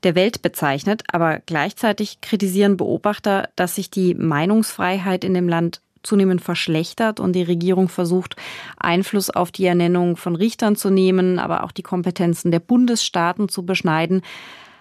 der 0.05 0.15
Welt 0.15 0.41
bezeichnet, 0.41 1.03
aber 1.11 1.39
gleichzeitig 1.45 2.21
kritisieren 2.21 2.77
Beobachter, 2.77 3.49
dass 3.55 3.75
sich 3.75 3.89
die 3.89 4.13
Meinungsfreiheit 4.13 5.23
in 5.23 5.33
dem 5.33 5.49
Land 5.49 5.81
zunehmend 6.03 6.41
verschlechtert 6.41 7.19
und 7.19 7.33
die 7.33 7.43
Regierung 7.43 7.89
versucht, 7.89 8.35
Einfluss 8.77 9.29
auf 9.29 9.51
die 9.51 9.65
Ernennung 9.65 10.15
von 10.15 10.35
Richtern 10.35 10.75
zu 10.75 10.89
nehmen, 10.89 11.39
aber 11.39 11.63
auch 11.63 11.71
die 11.71 11.83
Kompetenzen 11.83 12.51
der 12.51 12.59
Bundesstaaten 12.59 13.49
zu 13.49 13.65
beschneiden. 13.65 14.21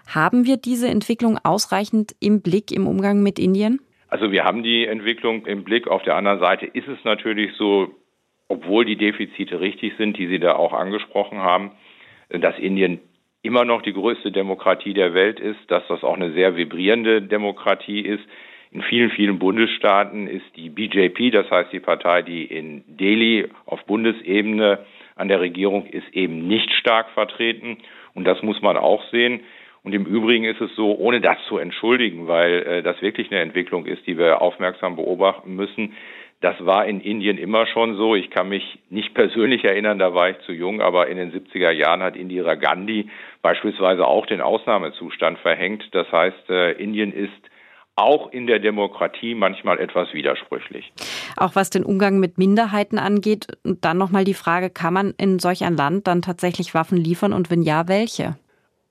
Haben 0.06 0.44
wir 0.44 0.58
diese 0.58 0.88
Entwicklung 0.88 1.38
ausreichend 1.42 2.14
im 2.20 2.42
Blick 2.42 2.70
im 2.70 2.86
Umgang 2.86 3.22
mit 3.22 3.38
Indien? 3.38 3.80
Also 4.08 4.30
wir 4.30 4.44
haben 4.44 4.62
die 4.62 4.84
Entwicklung 4.84 5.46
im 5.46 5.64
Blick. 5.64 5.88
Auf 5.88 6.02
der 6.02 6.14
anderen 6.14 6.38
Seite 6.40 6.66
ist 6.66 6.86
es 6.86 6.98
natürlich 7.04 7.56
so, 7.56 7.88
obwohl 8.48 8.84
die 8.84 8.96
Defizite 8.96 9.60
richtig 9.60 9.94
sind, 9.96 10.18
die 10.18 10.28
Sie 10.28 10.38
da 10.38 10.54
auch 10.54 10.74
angesprochen 10.74 11.38
haben, 11.38 11.72
dass 12.28 12.58
Indien 12.58 13.00
immer 13.44 13.64
noch 13.64 13.82
die 13.82 13.92
größte 13.92 14.32
Demokratie 14.32 14.94
der 14.94 15.14
Welt 15.14 15.38
ist, 15.38 15.60
dass 15.68 15.86
das 15.88 16.02
auch 16.02 16.16
eine 16.16 16.32
sehr 16.32 16.56
vibrierende 16.56 17.20
Demokratie 17.22 18.00
ist. 18.00 18.24
In 18.72 18.82
vielen, 18.82 19.10
vielen 19.10 19.38
Bundesstaaten 19.38 20.26
ist 20.26 20.44
die 20.56 20.70
BJP, 20.70 21.30
das 21.30 21.48
heißt 21.50 21.72
die 21.72 21.80
Partei, 21.80 22.22
die 22.22 22.44
in 22.44 22.82
Delhi 22.88 23.46
auf 23.66 23.84
Bundesebene 23.84 24.80
an 25.14 25.28
der 25.28 25.40
Regierung 25.40 25.86
ist, 25.86 26.08
eben 26.12 26.48
nicht 26.48 26.72
stark 26.72 27.10
vertreten. 27.10 27.76
Und 28.14 28.24
das 28.24 28.42
muss 28.42 28.60
man 28.62 28.76
auch 28.76 29.04
sehen. 29.10 29.40
Und 29.84 29.92
im 29.92 30.06
Übrigen 30.06 30.44
ist 30.44 30.62
es 30.62 30.74
so, 30.74 30.96
ohne 30.96 31.20
das 31.20 31.36
zu 31.46 31.58
entschuldigen, 31.58 32.26
weil 32.26 32.62
äh, 32.62 32.82
das 32.82 33.00
wirklich 33.02 33.30
eine 33.30 33.40
Entwicklung 33.40 33.84
ist, 33.84 34.06
die 34.06 34.16
wir 34.16 34.40
aufmerksam 34.40 34.96
beobachten 34.96 35.54
müssen, 35.54 35.94
das 36.44 36.56
war 36.66 36.84
in 36.84 37.00
Indien 37.00 37.38
immer 37.38 37.66
schon 37.66 37.96
so. 37.96 38.14
Ich 38.14 38.28
kann 38.28 38.50
mich 38.50 38.78
nicht 38.90 39.14
persönlich 39.14 39.64
erinnern, 39.64 39.98
da 39.98 40.12
war 40.12 40.28
ich 40.28 40.38
zu 40.40 40.52
jung, 40.52 40.82
aber 40.82 41.08
in 41.08 41.16
den 41.16 41.32
70er 41.32 41.70
Jahren 41.70 42.02
hat 42.02 42.16
Indira 42.16 42.54
Gandhi 42.54 43.08
beispielsweise 43.40 44.06
auch 44.06 44.26
den 44.26 44.42
Ausnahmezustand 44.42 45.38
verhängt. 45.38 45.84
Das 45.92 46.06
heißt, 46.12 46.50
äh, 46.50 46.72
Indien 46.72 47.14
ist 47.14 47.32
auch 47.96 48.30
in 48.30 48.46
der 48.46 48.58
Demokratie 48.58 49.34
manchmal 49.34 49.78
etwas 49.78 50.12
widersprüchlich. 50.12 50.92
Auch 51.38 51.56
was 51.56 51.70
den 51.70 51.82
Umgang 51.82 52.20
mit 52.20 52.36
Minderheiten 52.36 52.98
angeht, 52.98 53.46
dann 53.62 53.96
nochmal 53.96 54.24
die 54.24 54.34
Frage, 54.34 54.68
kann 54.68 54.92
man 54.92 55.14
in 55.16 55.38
solch 55.38 55.64
ein 55.64 55.78
Land 55.78 56.06
dann 56.06 56.20
tatsächlich 56.20 56.74
Waffen 56.74 56.98
liefern 56.98 57.32
und 57.32 57.50
wenn 57.50 57.62
ja, 57.62 57.88
welche? 57.88 58.36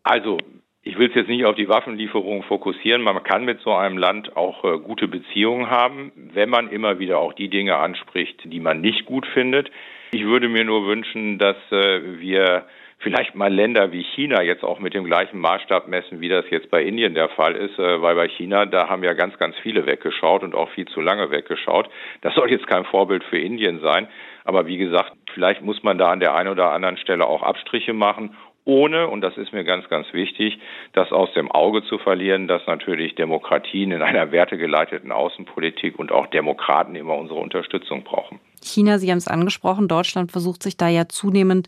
Also 0.02 0.40
ich 0.84 0.98
will 0.98 1.08
es 1.08 1.16
jetzt 1.16 1.30
nicht 1.30 1.46
auf 1.46 1.56
die 1.56 1.70
Waffenlieferung 1.70 2.44
fokussieren. 2.44 3.02
Man 3.02 3.24
kann 3.24 3.46
mit 3.46 3.62
so 3.62 3.74
einem 3.74 3.98
Land 3.98 4.36
auch 4.36 4.66
äh, 4.66 4.78
gute 4.80 5.08
Beziehungen 5.08 5.70
haben, 5.70 6.12
wenn 6.16 6.50
man 6.50 6.70
immer 6.70 7.00
wieder 7.00 7.20
auch 7.20 7.34
die 7.34 7.50
Dinge 7.50 7.78
anspricht, 7.78 8.42
die 8.44 8.60
man 8.60 8.82
nicht 8.82 9.06
gut 9.06 9.26
findet. 9.28 9.72
Ich 10.12 10.26
würde 10.26 10.50
mir 10.50 10.66
nur 10.66 10.86
wünschen, 10.86 11.40
dass 11.40 11.56
äh, 11.72 12.20
wir 12.20 12.66
vielleicht 13.00 13.34
mal 13.34 13.54
Länder 13.54 13.92
wie 13.94 14.04
China 14.16 14.42
jetzt 14.42 14.64
auch 14.64 14.80
mit 14.80 14.94
dem 14.94 15.06
gleichen 15.06 15.40
Maßstab 15.40 15.88
messen, 15.88 16.20
wie 16.22 16.30
das 16.30 16.46
jetzt 16.50 16.70
bei 16.70 16.84
Indien 16.84 17.14
der 17.14 17.30
Fall 17.30 17.56
ist, 17.56 17.80
äh, 17.80 18.02
weil 18.02 18.16
bei 18.16 18.28
China, 18.28 18.66
da 18.66 18.90
haben 18.90 19.04
ja 19.06 19.14
ganz, 19.14 19.38
ganz 19.38 19.56
viele 19.64 19.86
weggeschaut 19.86 20.44
und 20.44 20.54
auch 20.54 20.70
viel 20.72 20.86
zu 20.88 21.00
lange 21.00 21.32
weggeschaut. 21.32 21.90
Das 22.22 22.36
soll 22.36 22.52
jetzt 22.52 22.68
kein 22.68 22.84
Vorbild 22.84 23.24
für 23.24 23.40
Indien 23.40 23.80
sein. 23.80 24.10
Aber 24.44 24.68
wie 24.68 24.78
gesagt, 24.78 25.14
vielleicht 25.34 25.62
muss 25.62 25.82
man 25.84 25.98
da 25.98 26.12
an 26.12 26.20
der 26.20 26.36
einen 26.36 26.50
oder 26.50 26.72
anderen 26.72 26.98
Stelle 26.98 27.26
auch 27.26 27.42
Abstriche 27.42 27.94
machen 27.94 28.36
ohne, 28.66 29.08
und 29.08 29.22
das 29.22 29.38
ist 29.38 29.52
mir 29.54 29.64
ganz, 29.64 29.88
ganz 29.90 30.08
wichtig, 30.14 30.60
das 30.94 31.12
aus 31.12 31.32
dem 31.34 31.52
Auge 31.52 31.84
zu 31.84 31.98
verlieren, 31.98 32.48
dass 32.48 32.62
natürlich 32.66 33.16
Demokratien 33.16 33.92
in 33.92 34.02
einer 34.02 34.32
wertegeleiteten 34.32 35.12
Außenpolitik 35.12 36.00
und 36.00 36.12
auch 36.12 36.28
Demokraten 36.28 36.96
immer 36.96 37.16
unsere 37.16 37.40
Unterstützung 37.40 38.04
brauchen. 38.04 38.40
China, 38.64 39.00
Sie 39.00 39.12
haben 39.12 39.18
es 39.18 39.28
angesprochen, 39.28 39.88
Deutschland 39.88 40.32
versucht 40.32 40.64
sich 40.64 40.78
da 40.78 40.88
ja 40.88 41.08
zunehmend 41.08 41.68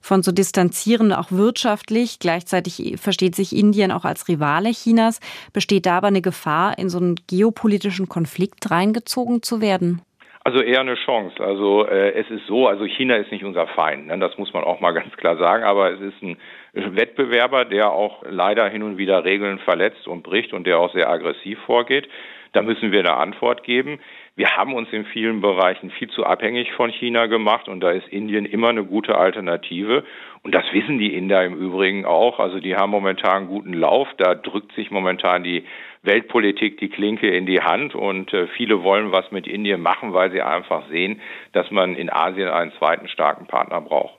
von 0.00 0.22
zu 0.22 0.32
distanzieren, 0.32 1.12
auch 1.12 1.32
wirtschaftlich. 1.32 2.18
Gleichzeitig 2.20 2.94
versteht 2.96 3.34
sich 3.34 3.54
Indien 3.54 3.90
auch 3.90 4.04
als 4.04 4.28
Rivale 4.28 4.70
Chinas. 4.70 5.18
Besteht 5.52 5.86
da 5.86 5.98
aber 5.98 6.06
eine 6.06 6.22
Gefahr, 6.22 6.78
in 6.78 6.88
so 6.88 6.98
einen 6.98 7.16
geopolitischen 7.26 8.08
Konflikt 8.08 8.70
reingezogen 8.70 9.42
zu 9.42 9.60
werden? 9.60 10.00
Also 10.46 10.60
eher 10.60 10.78
eine 10.78 10.94
Chance. 10.94 11.42
Also 11.42 11.88
äh, 11.88 12.12
es 12.12 12.30
ist 12.30 12.46
so, 12.46 12.68
also 12.68 12.84
China 12.84 13.16
ist 13.16 13.32
nicht 13.32 13.42
unser 13.42 13.66
Feind, 13.66 14.06
ne? 14.06 14.16
das 14.20 14.38
muss 14.38 14.52
man 14.52 14.62
auch 14.62 14.78
mal 14.78 14.92
ganz 15.00 15.12
klar 15.16 15.36
sagen, 15.38 15.64
aber 15.64 15.90
es 15.90 16.00
ist 16.00 16.22
ein 16.22 16.36
Wettbewerber, 16.72 17.64
der 17.64 17.90
auch 17.90 18.22
leider 18.30 18.68
hin 18.68 18.84
und 18.84 18.96
wieder 18.96 19.24
Regeln 19.24 19.58
verletzt 19.58 20.06
und 20.06 20.22
bricht 20.22 20.52
und 20.52 20.64
der 20.64 20.78
auch 20.78 20.92
sehr 20.92 21.10
aggressiv 21.10 21.58
vorgeht. 21.66 22.08
Da 22.52 22.62
müssen 22.62 22.92
wir 22.92 23.00
eine 23.00 23.16
Antwort 23.16 23.64
geben. 23.64 23.98
Wir 24.36 24.54
haben 24.54 24.74
uns 24.74 24.92
in 24.92 25.06
vielen 25.06 25.40
Bereichen 25.40 25.90
viel 25.90 26.10
zu 26.10 26.26
abhängig 26.26 26.70
von 26.74 26.90
China 26.90 27.24
gemacht 27.24 27.68
und 27.68 27.80
da 27.80 27.90
ist 27.90 28.06
Indien 28.08 28.44
immer 28.44 28.68
eine 28.68 28.84
gute 28.84 29.16
Alternative. 29.16 30.04
Und 30.42 30.54
das 30.54 30.64
wissen 30.72 30.98
die 30.98 31.14
Inder 31.14 31.42
im 31.42 31.56
Übrigen 31.56 32.04
auch. 32.04 32.38
Also 32.38 32.60
die 32.60 32.76
haben 32.76 32.90
momentan 32.90 33.36
einen 33.38 33.48
guten 33.48 33.72
Lauf. 33.72 34.08
Da 34.18 34.34
drückt 34.34 34.72
sich 34.72 34.90
momentan 34.90 35.42
die 35.42 35.64
Weltpolitik 36.02 36.76
die 36.76 36.90
Klinke 36.90 37.34
in 37.34 37.46
die 37.46 37.62
Hand 37.62 37.94
und 37.94 38.32
äh, 38.34 38.46
viele 38.48 38.82
wollen 38.82 39.10
was 39.10 39.30
mit 39.32 39.46
Indien 39.46 39.80
machen, 39.80 40.12
weil 40.12 40.30
sie 40.30 40.42
einfach 40.42 40.86
sehen, 40.90 41.22
dass 41.52 41.70
man 41.70 41.96
in 41.96 42.10
Asien 42.10 42.50
einen 42.50 42.72
zweiten 42.72 43.08
starken 43.08 43.46
Partner 43.46 43.80
braucht. 43.80 44.18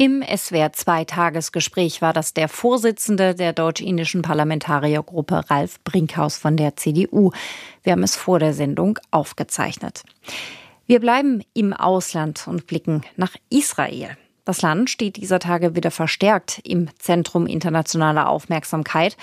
Im 0.00 0.22
SWR-2-Tagesgespräch 0.22 2.02
war 2.02 2.12
das 2.12 2.32
der 2.32 2.48
Vorsitzende 2.48 3.34
der 3.34 3.52
deutsch-indischen 3.52 4.22
Parlamentariergruppe 4.22 5.50
Ralf 5.50 5.82
Brinkhaus 5.82 6.38
von 6.38 6.56
der 6.56 6.76
CDU. 6.76 7.32
Wir 7.82 7.94
haben 7.94 8.04
es 8.04 8.14
vor 8.14 8.38
der 8.38 8.54
Sendung 8.54 9.00
aufgezeichnet. 9.10 10.04
Wir 10.86 11.00
bleiben 11.00 11.42
im 11.52 11.72
Ausland 11.72 12.46
und 12.46 12.68
blicken 12.68 13.02
nach 13.16 13.34
Israel. 13.50 14.16
Das 14.44 14.62
Land 14.62 14.88
steht 14.88 15.16
dieser 15.16 15.40
Tage 15.40 15.74
wieder 15.74 15.90
verstärkt 15.90 16.60
im 16.62 16.88
Zentrum 17.00 17.48
internationaler 17.48 18.28
Aufmerksamkeit. 18.28 19.16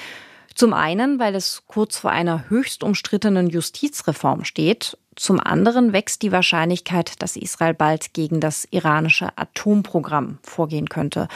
Zum 0.54 0.74
einen, 0.74 1.20
weil 1.20 1.36
es 1.36 1.64
kurz 1.68 1.98
vor 1.98 2.12
einer 2.12 2.50
höchst 2.50 2.84
umstrittenen 2.84 3.50
Justizreform 3.50 4.46
steht 4.46 4.98
zum 5.16 5.40
anderen 5.40 5.94
wächst 5.94 6.24
die 6.24 6.32
Wahrscheinlichkeit, 6.32 7.22
dass 7.22 7.38
Israel 7.38 7.74
bald 7.74 8.14
gegen 8.14 8.42
das 8.42 8.68
iranische 8.72 9.30
Atomprogramm 9.38 10.40
vorgehen 10.44 10.90
könnte. 10.90 11.30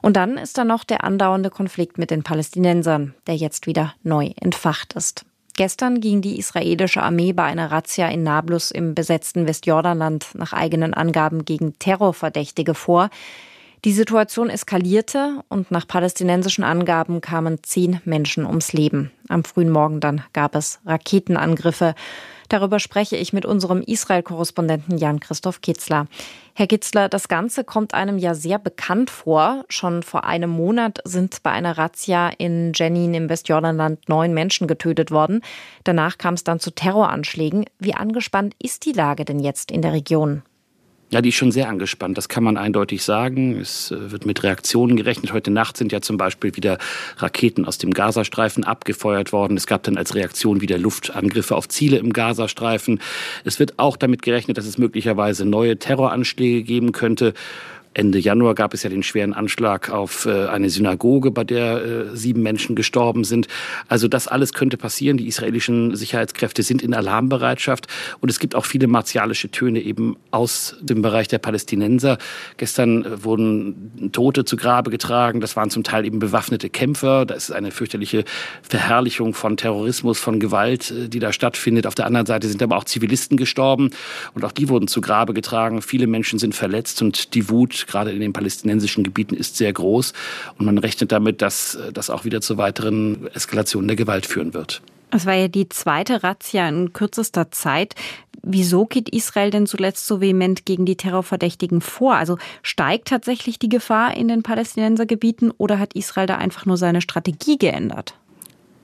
Und 0.00 0.16
dann 0.16 0.38
ist 0.38 0.56
da 0.56 0.64
noch 0.64 0.84
der 0.84 1.04
andauernde 1.04 1.50
Konflikt 1.50 1.98
mit 1.98 2.10
den 2.10 2.22
Palästinensern, 2.22 3.14
der 3.26 3.36
jetzt 3.36 3.66
wieder 3.66 3.94
neu 4.02 4.32
entfacht 4.40 4.94
ist. 4.94 5.26
Gestern 5.56 6.00
ging 6.00 6.22
die 6.22 6.38
israelische 6.38 7.02
Armee 7.02 7.32
bei 7.32 7.42
einer 7.42 7.70
Razzia 7.70 8.08
in 8.08 8.22
Nablus 8.22 8.70
im 8.70 8.94
besetzten 8.94 9.46
Westjordanland 9.46 10.28
nach 10.34 10.52
eigenen 10.52 10.94
Angaben 10.94 11.44
gegen 11.44 11.78
Terrorverdächtige 11.78 12.74
vor. 12.74 13.10
Die 13.84 13.92
Situation 13.92 14.50
eskalierte 14.50 15.44
und 15.48 15.70
nach 15.70 15.86
palästinensischen 15.86 16.64
Angaben 16.64 17.20
kamen 17.20 17.62
zehn 17.62 18.00
Menschen 18.04 18.44
ums 18.44 18.72
Leben. 18.72 19.12
Am 19.28 19.44
frühen 19.44 19.70
Morgen 19.70 20.00
dann 20.00 20.22
gab 20.32 20.56
es 20.56 20.80
Raketenangriffe. 20.84 21.94
Darüber 22.48 22.80
spreche 22.80 23.16
ich 23.16 23.32
mit 23.32 23.44
unserem 23.44 23.82
Israel-Korrespondenten 23.82 24.98
Jan-Christoph 24.98 25.60
Kitzler. 25.60 26.06
Herr 26.54 26.66
Kitzler, 26.66 27.08
das 27.08 27.28
Ganze 27.28 27.62
kommt 27.62 27.94
einem 27.94 28.18
ja 28.18 28.34
sehr 28.34 28.58
bekannt 28.58 29.10
vor. 29.10 29.64
Schon 29.68 30.02
vor 30.02 30.24
einem 30.24 30.50
Monat 30.50 30.98
sind 31.04 31.42
bei 31.42 31.50
einer 31.50 31.76
Razzia 31.78 32.30
in 32.30 32.72
Jenin 32.74 33.14
im 33.14 33.28
Westjordanland 33.28 34.08
neun 34.08 34.32
Menschen 34.32 34.66
getötet 34.66 35.10
worden. 35.10 35.42
Danach 35.84 36.18
kam 36.18 36.34
es 36.34 36.42
dann 36.42 36.58
zu 36.58 36.70
Terroranschlägen. 36.70 37.66
Wie 37.78 37.94
angespannt 37.94 38.54
ist 38.60 38.86
die 38.86 38.92
Lage 38.92 39.24
denn 39.24 39.40
jetzt 39.40 39.70
in 39.70 39.82
der 39.82 39.92
Region? 39.92 40.42
Ja, 41.10 41.22
die 41.22 41.30
ist 41.30 41.36
schon 41.36 41.52
sehr 41.52 41.70
angespannt, 41.70 42.18
das 42.18 42.28
kann 42.28 42.44
man 42.44 42.58
eindeutig 42.58 43.02
sagen. 43.02 43.58
Es 43.58 43.90
äh, 43.90 44.10
wird 44.12 44.26
mit 44.26 44.42
Reaktionen 44.42 44.94
gerechnet. 44.94 45.32
Heute 45.32 45.50
Nacht 45.50 45.78
sind 45.78 45.90
ja 45.90 46.02
zum 46.02 46.18
Beispiel 46.18 46.54
wieder 46.54 46.76
Raketen 47.16 47.64
aus 47.64 47.78
dem 47.78 47.94
Gazastreifen 47.94 48.64
abgefeuert 48.64 49.32
worden. 49.32 49.56
Es 49.56 49.66
gab 49.66 49.82
dann 49.84 49.96
als 49.96 50.14
Reaktion 50.14 50.60
wieder 50.60 50.76
Luftangriffe 50.76 51.56
auf 51.56 51.66
Ziele 51.66 51.96
im 51.96 52.12
Gazastreifen. 52.12 53.00
Es 53.44 53.58
wird 53.58 53.78
auch 53.78 53.96
damit 53.96 54.20
gerechnet, 54.20 54.58
dass 54.58 54.66
es 54.66 54.76
möglicherweise 54.76 55.46
neue 55.46 55.78
Terroranschläge 55.78 56.62
geben 56.62 56.92
könnte. 56.92 57.32
Ende 57.98 58.20
Januar 58.20 58.54
gab 58.54 58.74
es 58.74 58.84
ja 58.84 58.90
den 58.90 59.02
schweren 59.02 59.34
Anschlag 59.34 59.90
auf 59.90 60.24
äh, 60.24 60.46
eine 60.46 60.70
Synagoge, 60.70 61.32
bei 61.32 61.42
der 61.42 61.84
äh, 61.84 62.16
sieben 62.16 62.42
Menschen 62.44 62.76
gestorben 62.76 63.24
sind. 63.24 63.48
Also 63.88 64.06
das 64.06 64.28
alles 64.28 64.52
könnte 64.52 64.76
passieren. 64.76 65.16
Die 65.16 65.26
israelischen 65.26 65.96
Sicherheitskräfte 65.96 66.62
sind 66.62 66.80
in 66.80 66.94
Alarmbereitschaft 66.94 67.88
und 68.20 68.28
es 68.28 68.38
gibt 68.38 68.54
auch 68.54 68.66
viele 68.66 68.86
martialische 68.86 69.50
Töne 69.50 69.80
eben 69.80 70.16
aus 70.30 70.76
dem 70.80 71.02
Bereich 71.02 71.26
der 71.26 71.38
Palästinenser. 71.38 72.18
Gestern 72.56 73.04
äh, 73.04 73.24
wurden 73.24 74.10
Tote 74.12 74.44
zu 74.44 74.56
Grabe 74.56 74.92
getragen. 74.92 75.40
Das 75.40 75.56
waren 75.56 75.70
zum 75.70 75.82
Teil 75.82 76.06
eben 76.06 76.20
bewaffnete 76.20 76.70
Kämpfer. 76.70 77.26
Da 77.26 77.34
ist 77.34 77.50
eine 77.50 77.72
fürchterliche 77.72 78.24
Verherrlichung 78.62 79.34
von 79.34 79.56
Terrorismus, 79.56 80.20
von 80.20 80.38
Gewalt, 80.38 80.94
die 81.12 81.18
da 81.18 81.32
stattfindet. 81.32 81.84
Auf 81.84 81.96
der 81.96 82.06
anderen 82.06 82.26
Seite 82.26 82.46
sind 82.46 82.62
aber 82.62 82.76
auch 82.76 82.84
Zivilisten 82.84 83.36
gestorben 83.36 83.90
und 84.34 84.44
auch 84.44 84.52
die 84.52 84.68
wurden 84.68 84.86
zu 84.86 85.00
Grabe 85.00 85.34
getragen. 85.34 85.82
Viele 85.82 86.06
Menschen 86.06 86.38
sind 86.38 86.54
verletzt 86.54 87.02
und 87.02 87.34
die 87.34 87.50
Wut 87.50 87.87
gerade 87.88 88.12
in 88.12 88.20
den 88.20 88.32
palästinensischen 88.32 89.02
Gebieten 89.02 89.34
ist 89.34 89.56
sehr 89.56 89.72
groß. 89.72 90.12
Und 90.58 90.66
man 90.66 90.78
rechnet 90.78 91.10
damit, 91.10 91.42
dass 91.42 91.76
das 91.92 92.10
auch 92.10 92.24
wieder 92.24 92.40
zu 92.40 92.56
weiteren 92.56 93.26
Eskalationen 93.34 93.88
der 93.88 93.96
Gewalt 93.96 94.26
führen 94.26 94.54
wird. 94.54 94.82
Es 95.10 95.26
war 95.26 95.34
ja 95.34 95.48
die 95.48 95.68
zweite 95.68 96.22
Razzia 96.22 96.68
in 96.68 96.92
kürzester 96.92 97.50
Zeit. 97.50 97.94
Wieso 98.42 98.86
geht 98.86 99.08
Israel 99.08 99.50
denn 99.50 99.66
zuletzt 99.66 100.06
so 100.06 100.20
vehement 100.20 100.64
gegen 100.64 100.84
die 100.84 100.96
Terrorverdächtigen 100.96 101.80
vor? 101.80 102.14
Also 102.14 102.38
steigt 102.62 103.08
tatsächlich 103.08 103.58
die 103.58 103.68
Gefahr 103.68 104.16
in 104.16 104.28
den 104.28 104.42
Palästinensergebieten 104.42 105.50
oder 105.50 105.78
hat 105.78 105.94
Israel 105.94 106.26
da 106.26 106.36
einfach 106.36 106.66
nur 106.66 106.76
seine 106.76 107.00
Strategie 107.00 107.58
geändert? 107.58 108.14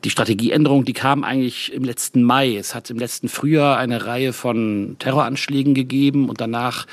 Die 0.05 0.11
Strategieänderung, 0.11 0.85
die 0.85 0.93
kam 0.93 1.25
eigentlich 1.25 1.73
im 1.73 1.83
letzten 1.83 2.23
Mai. 2.23 2.57
Es 2.57 2.75
hat 2.75 2.90
im 2.90 2.99
letzten 2.99 3.31
Frühjahr 3.31 3.79
eine 3.79 4.05
Reihe 4.05 4.35
von 4.35 4.97
Terroranschlägen 4.99 5.73
gegeben 5.73 6.29
und 6.29 6.43
danach 6.43 6.87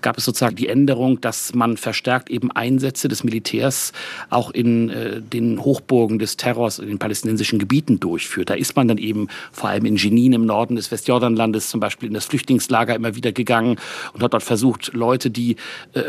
gab 0.00 0.18
es 0.18 0.24
sozusagen 0.24 0.56
die 0.56 0.68
Änderung, 0.68 1.20
dass 1.20 1.54
man 1.54 1.76
verstärkt 1.76 2.30
eben 2.30 2.50
Einsätze 2.50 3.08
des 3.08 3.24
Militärs 3.24 3.92
auch 4.30 4.50
in 4.50 4.90
äh, 4.90 5.20
den 5.20 5.62
Hochburgen 5.62 6.18
des 6.18 6.36
Terrors 6.36 6.78
in 6.78 6.88
den 6.88 6.98
palästinensischen 6.98 7.58
Gebieten 7.58 8.00
durchführt. 8.00 8.50
Da 8.50 8.54
ist 8.54 8.76
man 8.76 8.88
dann 8.88 8.98
eben 8.98 9.28
vor 9.52 9.70
allem 9.70 9.84
in 9.84 9.96
Jenin 9.96 10.32
im 10.32 10.46
Norden 10.46 10.76
des 10.76 10.90
Westjordanlandes 10.90 11.68
zum 11.68 11.80
Beispiel 11.80 12.08
in 12.08 12.14
das 12.14 12.26
Flüchtlingslager 12.26 12.94
immer 12.94 13.14
wieder 13.14 13.32
gegangen 13.32 13.76
und 14.12 14.22
hat 14.22 14.32
dort 14.32 14.42
versucht, 14.42 14.92
Leute, 14.94 15.30
die 15.30 15.56
äh, 15.94 16.02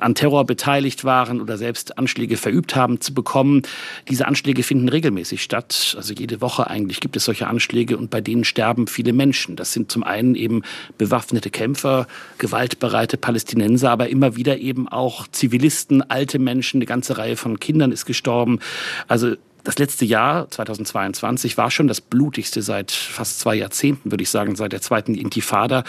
an 0.00 0.14
Terror 0.14 0.44
beteiligt 0.44 1.04
waren 1.04 1.40
oder 1.40 1.56
selbst 1.56 1.98
Anschläge 1.98 2.36
verübt 2.36 2.74
haben, 2.76 3.00
zu 3.00 3.14
bekommen. 3.14 3.62
Diese 4.08 4.26
Anschläge 4.26 4.62
finden 4.62 4.88
regelmäßig 4.88 5.42
statt 5.42 5.96
also 6.00 6.14
jede 6.14 6.40
Woche 6.40 6.68
eigentlich 6.68 7.00
gibt 7.00 7.14
es 7.16 7.26
solche 7.26 7.46
Anschläge 7.46 7.98
und 7.98 8.08
bei 8.08 8.22
denen 8.22 8.44
sterben 8.44 8.86
viele 8.86 9.12
Menschen. 9.12 9.54
Das 9.54 9.74
sind 9.74 9.92
zum 9.92 10.02
einen 10.02 10.34
eben 10.34 10.62
bewaffnete 10.96 11.50
Kämpfer, 11.50 12.06
gewaltbereite 12.38 13.18
Palästinenser, 13.18 13.90
aber 13.90 14.08
immer 14.08 14.34
wieder 14.34 14.56
eben 14.56 14.88
auch 14.88 15.28
Zivilisten, 15.28 16.02
alte 16.10 16.38
Menschen, 16.38 16.78
eine 16.78 16.86
ganze 16.86 17.18
Reihe 17.18 17.36
von 17.36 17.60
Kindern 17.60 17.92
ist 17.92 18.06
gestorben. 18.06 18.60
Also 19.08 19.36
das 19.64 19.78
letzte 19.78 20.04
Jahr, 20.04 20.48
2022, 20.50 21.56
war 21.56 21.70
schon 21.70 21.88
das 21.88 22.00
blutigste 22.00 22.62
seit 22.62 22.90
fast 22.90 23.40
zwei 23.40 23.54
Jahrzehnten, 23.56 24.10
würde 24.10 24.22
ich 24.22 24.30
sagen, 24.30 24.56
seit 24.56 24.72
der 24.72 24.80
zweiten 24.80 25.14
Intifada. 25.14 25.84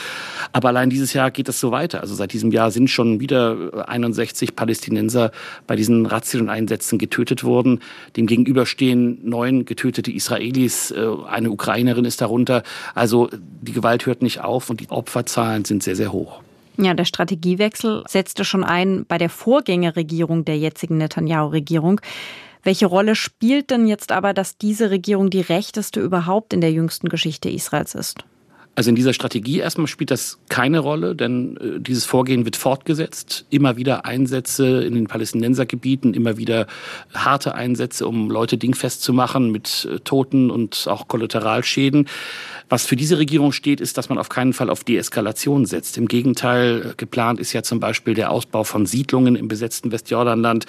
Aber 0.51 0.69
allein 0.69 0.89
dieses 0.89 1.13
Jahr 1.13 1.31
geht 1.31 1.49
es 1.49 1.59
so 1.59 1.71
weiter. 1.71 2.01
Also 2.01 2.15
seit 2.15 2.33
diesem 2.33 2.51
Jahr 2.51 2.71
sind 2.71 2.89
schon 2.89 3.19
wieder 3.19 3.87
61 3.87 4.55
Palästinenser 4.55 5.31
bei 5.67 5.75
diesen 5.75 6.05
Razzien 6.05 6.43
und 6.43 6.49
Einsätzen 6.49 6.99
getötet 6.99 7.43
worden. 7.43 7.79
Dem 8.17 8.27
gegenüber 8.27 8.65
stehen 8.65 9.19
neun 9.23 9.65
getötete 9.65 10.11
Israelis, 10.11 10.91
äh, 10.91 11.07
eine 11.27 11.51
Ukrainerin 11.51 12.05
ist 12.05 12.21
darunter. 12.21 12.63
Also 12.95 13.29
die 13.61 13.73
Gewalt 13.73 14.05
hört 14.05 14.21
nicht 14.21 14.41
auf 14.41 14.69
und 14.69 14.81
die 14.81 14.89
Opferzahlen 14.89 15.65
sind 15.65 15.83
sehr, 15.83 15.95
sehr 15.95 16.11
hoch. 16.11 16.41
Ja, 16.77 16.93
der 16.93 17.05
Strategiewechsel 17.05 18.03
setzte 18.07 18.45
schon 18.45 18.63
ein 18.63 19.05
bei 19.07 19.17
der 19.17 19.29
Vorgängerregierung 19.29 20.45
der 20.45 20.57
jetzigen 20.57 20.97
Netanyahu-Regierung. 20.97 22.01
Welche 22.63 22.85
Rolle 22.85 23.15
spielt 23.15 23.71
denn 23.71 23.87
jetzt 23.87 24.11
aber, 24.11 24.33
dass 24.33 24.57
diese 24.57 24.91
Regierung 24.91 25.29
die 25.29 25.41
rechteste 25.41 25.99
überhaupt 25.99 26.53
in 26.53 26.61
der 26.61 26.71
jüngsten 26.71 27.09
Geschichte 27.09 27.49
Israels 27.49 27.95
ist? 27.95 28.23
Also 28.73 28.89
in 28.89 28.95
dieser 28.95 29.13
Strategie 29.13 29.59
erstmal 29.59 29.87
spielt 29.87 30.11
das 30.11 30.39
keine 30.47 30.79
Rolle, 30.79 31.13
denn 31.13 31.57
äh, 31.57 31.79
dieses 31.81 32.05
Vorgehen 32.05 32.45
wird 32.45 32.55
fortgesetzt. 32.55 33.45
Immer 33.49 33.75
wieder 33.75 34.05
Einsätze 34.05 34.83
in 34.83 34.95
den 34.95 35.07
Palästinensergebieten, 35.07 36.13
immer 36.13 36.37
wieder 36.37 36.67
harte 37.13 37.53
Einsätze, 37.53 38.07
um 38.07 38.29
Leute 38.29 38.57
dingfest 38.57 39.03
zu 39.03 39.11
machen 39.11 39.51
mit 39.51 39.89
äh, 39.91 39.99
Toten 39.99 40.49
und 40.49 40.87
auch 40.89 41.09
Kollateralschäden. 41.09 42.07
Was 42.71 42.85
für 42.85 42.95
diese 42.95 43.17
Regierung 43.17 43.51
steht, 43.51 43.81
ist, 43.81 43.97
dass 43.97 44.07
man 44.07 44.17
auf 44.17 44.29
keinen 44.29 44.53
Fall 44.53 44.69
auf 44.69 44.85
Deeskalation 44.85 45.65
setzt. 45.65 45.97
Im 45.97 46.07
Gegenteil, 46.07 46.93
geplant 46.95 47.37
ist 47.41 47.51
ja 47.51 47.63
zum 47.63 47.81
Beispiel 47.81 48.13
der 48.13 48.31
Ausbau 48.31 48.63
von 48.63 48.85
Siedlungen 48.85 49.35
im 49.35 49.49
besetzten 49.49 49.91
Westjordanland. 49.91 50.67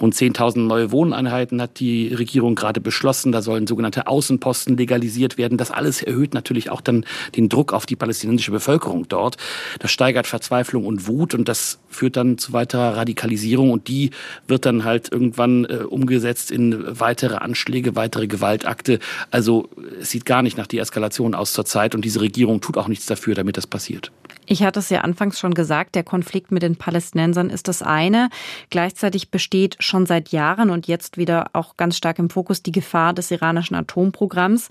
Rund 0.00 0.14
10.000 0.14 0.60
neue 0.60 0.90
Wohneinheiten 0.90 1.60
hat 1.60 1.78
die 1.78 2.14
Regierung 2.14 2.54
gerade 2.54 2.80
beschlossen. 2.80 3.32
Da 3.32 3.42
sollen 3.42 3.66
sogenannte 3.66 4.06
Außenposten 4.06 4.78
legalisiert 4.78 5.36
werden. 5.36 5.58
Das 5.58 5.70
alles 5.70 6.00
erhöht 6.00 6.32
natürlich 6.32 6.70
auch 6.70 6.80
dann 6.80 7.04
den 7.36 7.41
Druck 7.48 7.72
auf 7.72 7.86
die 7.86 7.96
palästinensische 7.96 8.50
Bevölkerung 8.50 9.08
dort. 9.08 9.36
Das 9.78 9.90
steigert 9.90 10.26
Verzweiflung 10.26 10.86
und 10.86 11.06
Wut 11.06 11.34
und 11.34 11.48
das 11.48 11.78
führt 11.88 12.16
dann 12.16 12.38
zu 12.38 12.52
weiterer 12.52 12.96
Radikalisierung 12.96 13.70
und 13.70 13.88
die 13.88 14.10
wird 14.48 14.64
dann 14.66 14.84
halt 14.84 15.12
irgendwann 15.12 15.66
äh, 15.66 15.84
umgesetzt 15.88 16.50
in 16.50 16.98
weitere 16.98 17.36
Anschläge, 17.36 17.94
weitere 17.96 18.26
Gewaltakte. 18.26 18.98
Also 19.30 19.68
es 20.00 20.10
sieht 20.10 20.24
gar 20.24 20.42
nicht 20.42 20.56
nach 20.56 20.66
Deeskalation 20.66 21.34
aus 21.34 21.42
aus 21.42 21.52
zur 21.52 21.64
Zeit 21.66 21.94
und 21.94 22.04
diese 22.04 22.20
Regierung 22.20 22.60
tut 22.60 22.78
auch 22.78 22.88
nichts 22.88 23.06
dafür, 23.06 23.34
damit 23.34 23.56
das 23.56 23.66
passiert. 23.66 24.10
Ich 24.46 24.62
hatte 24.62 24.80
es 24.80 24.90
ja 24.90 25.02
anfangs 25.02 25.38
schon 25.38 25.54
gesagt, 25.54 25.94
der 25.94 26.02
Konflikt 26.02 26.50
mit 26.50 26.62
den 26.62 26.76
Palästinensern 26.76 27.48
ist 27.48 27.68
das 27.68 27.82
eine. 27.82 28.28
Gleichzeitig 28.70 29.30
besteht 29.30 29.76
schon 29.78 30.04
seit 30.04 30.30
Jahren 30.30 30.70
und 30.70 30.88
jetzt 30.88 31.16
wieder 31.16 31.50
auch 31.52 31.76
ganz 31.76 31.96
stark 31.96 32.18
im 32.18 32.28
Fokus 32.28 32.62
die 32.62 32.72
Gefahr 32.72 33.12
des 33.12 33.30
iranischen 33.30 33.76
Atomprogramms 33.76 34.68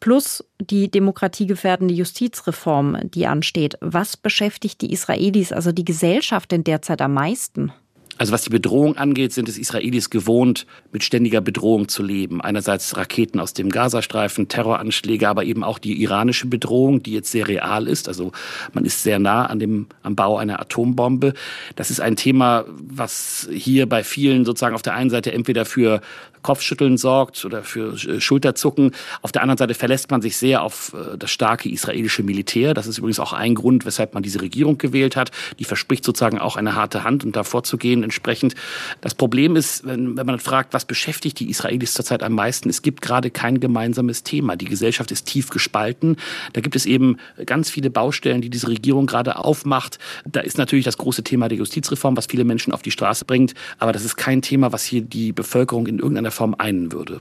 plus 0.00 0.44
die 0.60 0.90
demokratiegefährdende 0.90 1.94
Justizreform, 1.94 2.98
die 3.02 3.26
ansteht. 3.26 3.76
Was 3.80 4.16
beschäftigt 4.16 4.80
die 4.80 4.92
Israelis, 4.92 5.52
also 5.52 5.72
die 5.72 5.84
Gesellschaft 5.84 6.52
denn 6.52 6.64
derzeit 6.64 7.02
am 7.02 7.14
meisten? 7.14 7.72
Also 8.18 8.32
was 8.32 8.42
die 8.42 8.50
Bedrohung 8.50 8.96
angeht, 8.96 9.32
sind 9.32 9.48
es 9.48 9.56
Israelis 9.56 10.10
gewohnt, 10.10 10.66
mit 10.92 11.04
ständiger 11.04 11.40
Bedrohung 11.40 11.88
zu 11.88 12.02
leben. 12.02 12.40
Einerseits 12.40 12.96
Raketen 12.96 13.38
aus 13.38 13.54
dem 13.54 13.70
Gazastreifen, 13.70 14.48
Terroranschläge, 14.48 15.28
aber 15.28 15.44
eben 15.44 15.62
auch 15.62 15.78
die 15.78 16.02
iranische 16.02 16.48
Bedrohung, 16.48 17.02
die 17.02 17.12
jetzt 17.12 17.30
sehr 17.30 17.46
real 17.46 17.86
ist. 17.86 18.08
Also 18.08 18.32
man 18.72 18.84
ist 18.84 19.04
sehr 19.04 19.20
nah 19.20 19.46
an 19.46 19.60
dem, 19.60 19.86
am 20.02 20.16
Bau 20.16 20.36
einer 20.36 20.60
Atombombe. 20.60 21.32
Das 21.76 21.90
ist 21.90 22.00
ein 22.00 22.16
Thema, 22.16 22.64
was 22.68 23.48
hier 23.52 23.88
bei 23.88 24.02
vielen 24.02 24.44
sozusagen 24.44 24.74
auf 24.74 24.82
der 24.82 24.94
einen 24.94 25.10
Seite 25.10 25.32
entweder 25.32 25.64
für 25.64 26.00
Kopfschütteln 26.42 26.96
sorgt 26.96 27.44
oder 27.44 27.62
für 27.62 27.94
äh, 27.94 28.20
Schulterzucken. 28.20 28.92
Auf 29.22 29.32
der 29.32 29.42
anderen 29.42 29.58
Seite 29.58 29.74
verlässt 29.74 30.10
man 30.10 30.22
sich 30.22 30.36
sehr 30.36 30.62
auf 30.62 30.94
äh, 30.94 31.16
das 31.18 31.30
starke 31.30 31.68
israelische 31.68 32.22
Militär. 32.22 32.74
Das 32.74 32.86
ist 32.86 32.98
übrigens 32.98 33.20
auch 33.20 33.32
ein 33.32 33.54
Grund, 33.54 33.84
weshalb 33.86 34.14
man 34.14 34.22
diese 34.22 34.40
Regierung 34.40 34.78
gewählt 34.78 35.16
hat. 35.16 35.30
Die 35.58 35.64
verspricht 35.64 36.04
sozusagen 36.04 36.38
auch 36.38 36.56
eine 36.56 36.74
harte 36.74 37.04
Hand 37.04 37.24
und 37.24 37.36
davor 37.36 37.64
zu 37.64 37.76
gehen 37.76 38.02
entsprechend. 38.08 38.54
Das 39.00 39.14
Problem 39.14 39.56
ist, 39.56 39.86
wenn, 39.86 40.16
wenn 40.16 40.26
man 40.26 40.38
fragt, 40.38 40.74
was 40.74 40.84
beschäftigt 40.84 41.38
die 41.40 41.50
Israelis 41.50 41.94
zurzeit 41.94 42.22
am 42.22 42.32
meisten, 42.32 42.68
es 42.68 42.82
gibt 42.82 43.02
gerade 43.02 43.30
kein 43.30 43.60
gemeinsames 43.60 44.22
Thema. 44.22 44.56
Die 44.56 44.64
Gesellschaft 44.64 45.10
ist 45.10 45.26
tief 45.26 45.50
gespalten. 45.50 46.16
Da 46.54 46.60
gibt 46.60 46.74
es 46.76 46.86
eben 46.86 47.18
ganz 47.46 47.70
viele 47.70 47.90
Baustellen, 47.90 48.40
die 48.40 48.50
diese 48.50 48.68
Regierung 48.68 49.06
gerade 49.06 49.36
aufmacht. 49.36 49.98
Da 50.24 50.40
ist 50.40 50.58
natürlich 50.58 50.84
das 50.84 50.98
große 50.98 51.22
Thema 51.22 51.48
der 51.48 51.58
Justizreform, 51.58 52.16
was 52.16 52.26
viele 52.26 52.44
Menschen 52.44 52.72
auf 52.72 52.82
die 52.82 52.90
Straße 52.90 53.24
bringt. 53.24 53.54
Aber 53.78 53.92
das 53.92 54.04
ist 54.04 54.16
kein 54.16 54.42
Thema, 54.42 54.72
was 54.72 54.84
hier 54.84 55.02
die 55.02 55.32
Bevölkerung 55.32 55.86
in 55.86 55.98
irgendeiner 55.98 56.30
Form 56.30 56.54
einen 56.58 56.92
würde. 56.92 57.20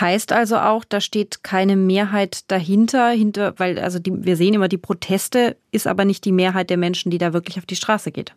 Heißt 0.00 0.32
also 0.32 0.56
auch, 0.56 0.84
da 0.84 1.00
steht 1.00 1.44
keine 1.44 1.76
Mehrheit 1.76 2.50
dahinter, 2.50 3.10
hinter, 3.10 3.54
weil 3.58 3.78
also 3.78 3.98
die, 3.98 4.12
wir 4.24 4.36
sehen 4.36 4.54
immer 4.54 4.68
die 4.68 4.78
Proteste, 4.78 5.56
ist 5.70 5.86
aber 5.86 6.04
nicht 6.04 6.24
die 6.24 6.32
Mehrheit 6.32 6.70
der 6.70 6.78
Menschen, 6.78 7.10
die 7.10 7.18
da 7.18 7.32
wirklich 7.32 7.58
auf 7.58 7.66
die 7.66 7.76
Straße 7.76 8.12
geht. 8.12 8.34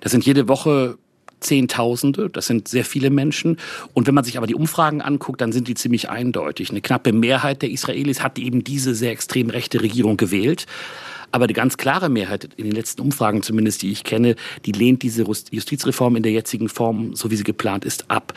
Das 0.00 0.12
sind 0.12 0.24
jede 0.24 0.48
Woche 0.48 0.98
Zehntausende, 1.40 2.30
das 2.30 2.46
sind 2.46 2.68
sehr 2.68 2.84
viele 2.84 3.10
Menschen. 3.10 3.58
Und 3.92 4.06
wenn 4.06 4.14
man 4.14 4.24
sich 4.24 4.38
aber 4.38 4.46
die 4.46 4.54
Umfragen 4.54 5.02
anguckt, 5.02 5.40
dann 5.40 5.52
sind 5.52 5.68
die 5.68 5.74
ziemlich 5.74 6.08
eindeutig. 6.08 6.70
Eine 6.70 6.80
knappe 6.80 7.12
Mehrheit 7.12 7.62
der 7.62 7.70
Israelis 7.70 8.22
hat 8.22 8.38
eben 8.38 8.64
diese 8.64 8.94
sehr 8.94 9.10
extrem 9.10 9.50
rechte 9.50 9.82
Regierung 9.82 10.16
gewählt. 10.16 10.66
Aber 11.32 11.46
die 11.46 11.54
ganz 11.54 11.76
klare 11.76 12.08
Mehrheit 12.08 12.48
in 12.56 12.64
den 12.64 12.72
letzten 12.72 13.02
Umfragen 13.02 13.42
zumindest, 13.42 13.82
die 13.82 13.90
ich 13.90 14.04
kenne, 14.04 14.36
die 14.64 14.72
lehnt 14.72 15.02
diese 15.02 15.24
Justizreform 15.24 16.16
in 16.16 16.22
der 16.22 16.32
jetzigen 16.32 16.68
Form, 16.68 17.14
so 17.14 17.30
wie 17.30 17.36
sie 17.36 17.44
geplant 17.44 17.84
ist, 17.84 18.10
ab. 18.10 18.32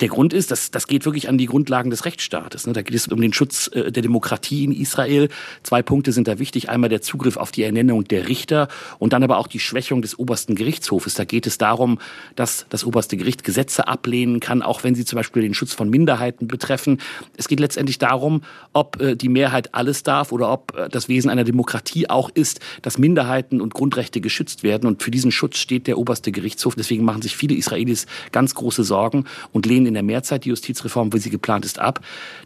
Der 0.00 0.08
Grund 0.08 0.32
ist, 0.32 0.50
dass 0.50 0.70
das 0.70 0.86
geht 0.86 1.04
wirklich 1.04 1.28
an 1.28 1.38
die 1.38 1.46
Grundlagen 1.46 1.90
des 1.90 2.04
Rechtsstaates. 2.04 2.66
Ne? 2.66 2.72
Da 2.72 2.82
geht 2.82 2.94
es 2.94 3.08
um 3.08 3.20
den 3.20 3.32
Schutz 3.32 3.68
äh, 3.72 3.90
der 3.90 4.02
Demokratie 4.02 4.64
in 4.64 4.72
Israel. 4.72 5.28
Zwei 5.62 5.82
Punkte 5.82 6.12
sind 6.12 6.28
da 6.28 6.38
wichtig. 6.38 6.68
Einmal 6.68 6.88
der 6.88 7.02
Zugriff 7.02 7.36
auf 7.36 7.50
die 7.50 7.62
Ernennung 7.64 8.04
der 8.04 8.28
Richter 8.28 8.68
und 8.98 9.12
dann 9.12 9.22
aber 9.22 9.38
auch 9.38 9.48
die 9.48 9.58
Schwächung 9.58 10.02
des 10.02 10.18
obersten 10.18 10.54
Gerichtshofes. 10.54 11.14
Da 11.14 11.24
geht 11.24 11.46
es 11.46 11.58
darum, 11.58 11.98
dass 12.36 12.66
das 12.68 12.84
oberste 12.84 13.16
Gericht 13.16 13.42
Gesetze 13.42 13.88
ablehnen 13.88 14.40
kann, 14.40 14.62
auch 14.62 14.84
wenn 14.84 14.94
sie 14.94 15.04
zum 15.04 15.16
Beispiel 15.16 15.42
den 15.42 15.54
Schutz 15.54 15.72
von 15.72 15.90
Minderheiten 15.90 16.46
betreffen. 16.46 17.00
Es 17.36 17.48
geht 17.48 17.58
letztendlich 17.58 17.98
darum, 17.98 18.42
ob 18.72 19.00
äh, 19.00 19.16
die 19.16 19.28
Mehrheit 19.28 19.74
alles 19.74 20.04
darf 20.04 20.30
oder 20.30 20.52
ob 20.52 20.76
äh, 20.76 20.88
das 20.88 21.08
Wesen 21.08 21.30
einer 21.30 21.44
Demokratie 21.44 22.08
auch 22.08 22.30
ist, 22.30 22.60
dass 22.82 22.98
Minderheiten 22.98 23.60
und 23.60 23.74
Grundrechte 23.74 24.20
geschützt 24.20 24.62
werden. 24.62 24.86
Und 24.86 25.02
für 25.02 25.10
diesen 25.10 25.32
Schutz 25.32 25.58
steht 25.58 25.88
der 25.88 25.98
oberste 25.98 26.30
Gerichtshof. 26.30 26.76
Deswegen 26.76 27.04
machen 27.04 27.22
sich 27.22 27.36
viele 27.36 27.56
Israelis 27.56 28.06
ganz 28.30 28.54
große 28.54 28.84
Sorgen 28.84 29.24
und 29.52 29.66
lehnen 29.66 29.87
in 29.88 29.94
der 29.94 30.02
Mehrzeit 30.02 30.44
die 30.44 30.50
Justizreform, 30.50 31.12
wie 31.12 31.18
sie 31.18 31.30
geplant 31.30 31.64
ist, 31.64 31.78
ab. 31.78 32.00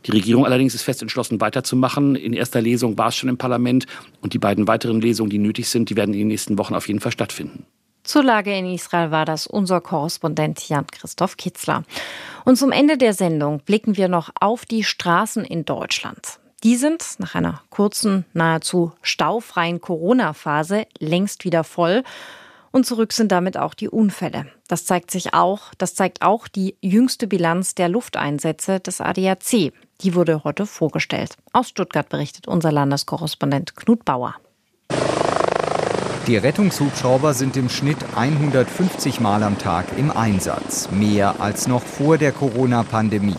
Die 0.06 0.12
Regierung 0.12 0.46
allerdings 0.46 0.74
ist 0.74 0.82
fest 0.82 1.02
entschlossen, 1.02 1.40
weiterzumachen. 1.40 2.16
In 2.16 2.32
erster 2.32 2.62
Lesung 2.62 2.96
war 2.96 3.08
es 3.08 3.16
schon 3.16 3.28
im 3.28 3.36
Parlament 3.36 3.86
und 4.20 4.32
die 4.32 4.38
beiden 4.38 4.66
weiteren 4.66 5.00
Lesungen, 5.00 5.30
die 5.30 5.38
nötig 5.38 5.68
sind, 5.68 5.90
die 5.90 5.96
werden 5.96 6.14
in 6.14 6.20
den 6.20 6.28
nächsten 6.28 6.58
Wochen 6.58 6.74
auf 6.74 6.88
jeden 6.88 7.00
Fall 7.00 7.12
stattfinden. 7.12 7.66
Zur 8.04 8.24
Lage 8.24 8.52
in 8.56 8.66
Israel 8.66 9.12
war 9.12 9.24
das 9.24 9.46
unser 9.46 9.80
Korrespondent 9.80 10.68
Jan-Christoph 10.68 11.36
Kitzler. 11.36 11.84
Und 12.44 12.56
zum 12.56 12.72
Ende 12.72 12.98
der 12.98 13.14
Sendung 13.14 13.60
blicken 13.60 13.96
wir 13.96 14.08
noch 14.08 14.30
auf 14.40 14.64
die 14.64 14.82
Straßen 14.82 15.44
in 15.44 15.64
Deutschland. 15.64 16.40
Die 16.64 16.76
sind 16.76 17.04
nach 17.18 17.34
einer 17.34 17.62
kurzen, 17.70 18.24
nahezu 18.32 18.92
staufreien 19.02 19.80
Corona-Phase 19.80 20.86
längst 20.98 21.44
wieder 21.44 21.64
voll. 21.64 22.02
Und 22.72 22.86
zurück 22.86 23.12
sind 23.12 23.30
damit 23.30 23.58
auch 23.58 23.74
die 23.74 23.88
Unfälle. 23.88 24.46
Das 24.66 24.86
zeigt 24.86 25.10
sich 25.10 25.34
auch, 25.34 25.74
das 25.76 25.94
zeigt 25.94 26.22
auch 26.22 26.48
die 26.48 26.76
jüngste 26.80 27.26
Bilanz 27.26 27.74
der 27.74 27.90
Lufteinsätze 27.90 28.80
des 28.80 29.02
ADAC. 29.02 29.72
Die 30.00 30.14
wurde 30.14 30.42
heute 30.42 30.64
vorgestellt. 30.64 31.36
Aus 31.52 31.68
Stuttgart 31.68 32.08
berichtet 32.08 32.48
unser 32.48 32.72
Landeskorrespondent 32.72 33.76
Knut 33.76 34.06
Bauer. 34.06 34.36
Die 36.26 36.36
Rettungshubschrauber 36.36 37.34
sind 37.34 37.56
im 37.56 37.68
Schnitt 37.68 37.98
150 38.14 39.20
Mal 39.20 39.42
am 39.42 39.58
Tag 39.58 39.86
im 39.98 40.10
Einsatz, 40.10 40.88
mehr 40.90 41.40
als 41.40 41.66
noch 41.66 41.82
vor 41.82 42.16
der 42.16 42.32
Corona-Pandemie. 42.32 43.36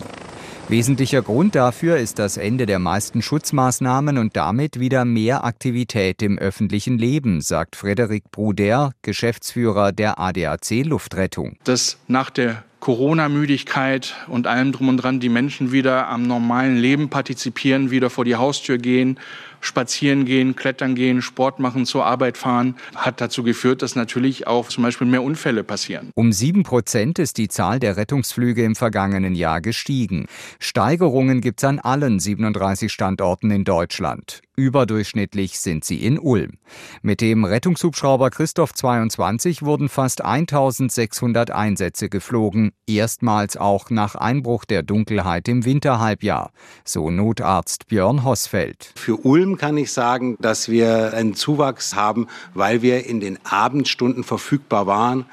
Wesentlicher 0.68 1.20
Grund 1.20 1.54
dafür 1.54 1.98
ist 1.98 2.18
das 2.18 2.38
Ende 2.38 2.64
der 2.64 2.78
meisten 2.78 3.20
Schutzmaßnahmen 3.20 4.16
und 4.16 4.34
damit 4.34 4.80
wieder 4.80 5.04
mehr 5.04 5.44
Aktivität 5.44 6.22
im 6.22 6.38
öffentlichen 6.38 6.96
Leben, 6.98 7.42
sagt 7.42 7.76
Frederik 7.76 8.30
Bruder, 8.30 8.92
Geschäftsführer 9.02 9.92
der 9.92 10.18
ADAC 10.18 10.84
Luftrettung. 10.84 11.58
Dass 11.64 11.98
nach 12.08 12.30
der 12.30 12.64
Corona-Müdigkeit 12.84 14.14
und 14.28 14.46
allem 14.46 14.70
drum 14.70 14.90
und 14.90 14.98
dran 14.98 15.18
die 15.18 15.30
Menschen 15.30 15.72
wieder 15.72 16.06
am 16.08 16.26
normalen 16.26 16.76
Leben 16.76 17.08
partizipieren, 17.08 17.90
wieder 17.90 18.10
vor 18.10 18.26
die 18.26 18.36
Haustür 18.36 18.76
gehen, 18.76 19.18
spazieren 19.62 20.26
gehen, 20.26 20.54
klettern 20.54 20.94
gehen, 20.94 21.22
Sport 21.22 21.60
machen, 21.60 21.86
zur 21.86 22.04
Arbeit 22.04 22.36
fahren, 22.36 22.76
hat 22.94 23.22
dazu 23.22 23.42
geführt, 23.42 23.80
dass 23.80 23.96
natürlich 23.96 24.46
auch 24.46 24.68
zum 24.68 24.84
Beispiel 24.84 25.06
mehr 25.06 25.22
Unfälle 25.22 25.64
passieren. 25.64 26.10
Um 26.14 26.30
sieben 26.30 26.62
Prozent 26.62 27.18
ist 27.18 27.38
die 27.38 27.48
Zahl 27.48 27.80
der 27.80 27.96
Rettungsflüge 27.96 28.62
im 28.62 28.74
vergangenen 28.76 29.34
Jahr 29.34 29.62
gestiegen. 29.62 30.26
Steigerungen 30.60 31.40
gibt 31.40 31.60
es 31.60 31.64
an 31.64 31.78
allen 31.78 32.20
37 32.20 32.92
Standorten 32.92 33.50
in 33.50 33.64
Deutschland. 33.64 34.42
Überdurchschnittlich 34.56 35.58
sind 35.58 35.84
sie 35.84 36.04
in 36.04 36.18
Ulm. 36.18 36.58
Mit 37.02 37.20
dem 37.20 37.44
Rettungshubschrauber 37.44 38.30
Christoph 38.30 38.72
22 38.72 39.62
wurden 39.62 39.88
fast 39.88 40.24
1600 40.24 41.50
Einsätze 41.50 42.08
geflogen, 42.08 42.72
erstmals 42.86 43.56
auch 43.56 43.90
nach 43.90 44.14
Einbruch 44.14 44.64
der 44.64 44.82
Dunkelheit 44.82 45.48
im 45.48 45.64
Winterhalbjahr, 45.64 46.52
so 46.84 47.10
Notarzt 47.10 47.88
Björn 47.88 48.22
Hossfeld. 48.24 48.92
Für 48.94 49.16
Ulm 49.16 49.58
kann 49.58 49.76
ich 49.76 49.92
sagen, 49.92 50.36
dass 50.40 50.68
wir 50.68 51.14
einen 51.14 51.34
Zuwachs 51.34 51.96
haben, 51.96 52.28
weil 52.54 52.82
wir 52.82 53.06
in 53.06 53.18
den 53.18 53.38
Abendstunden 53.44 54.22
verfügbar 54.22 54.86
waren 54.86 55.26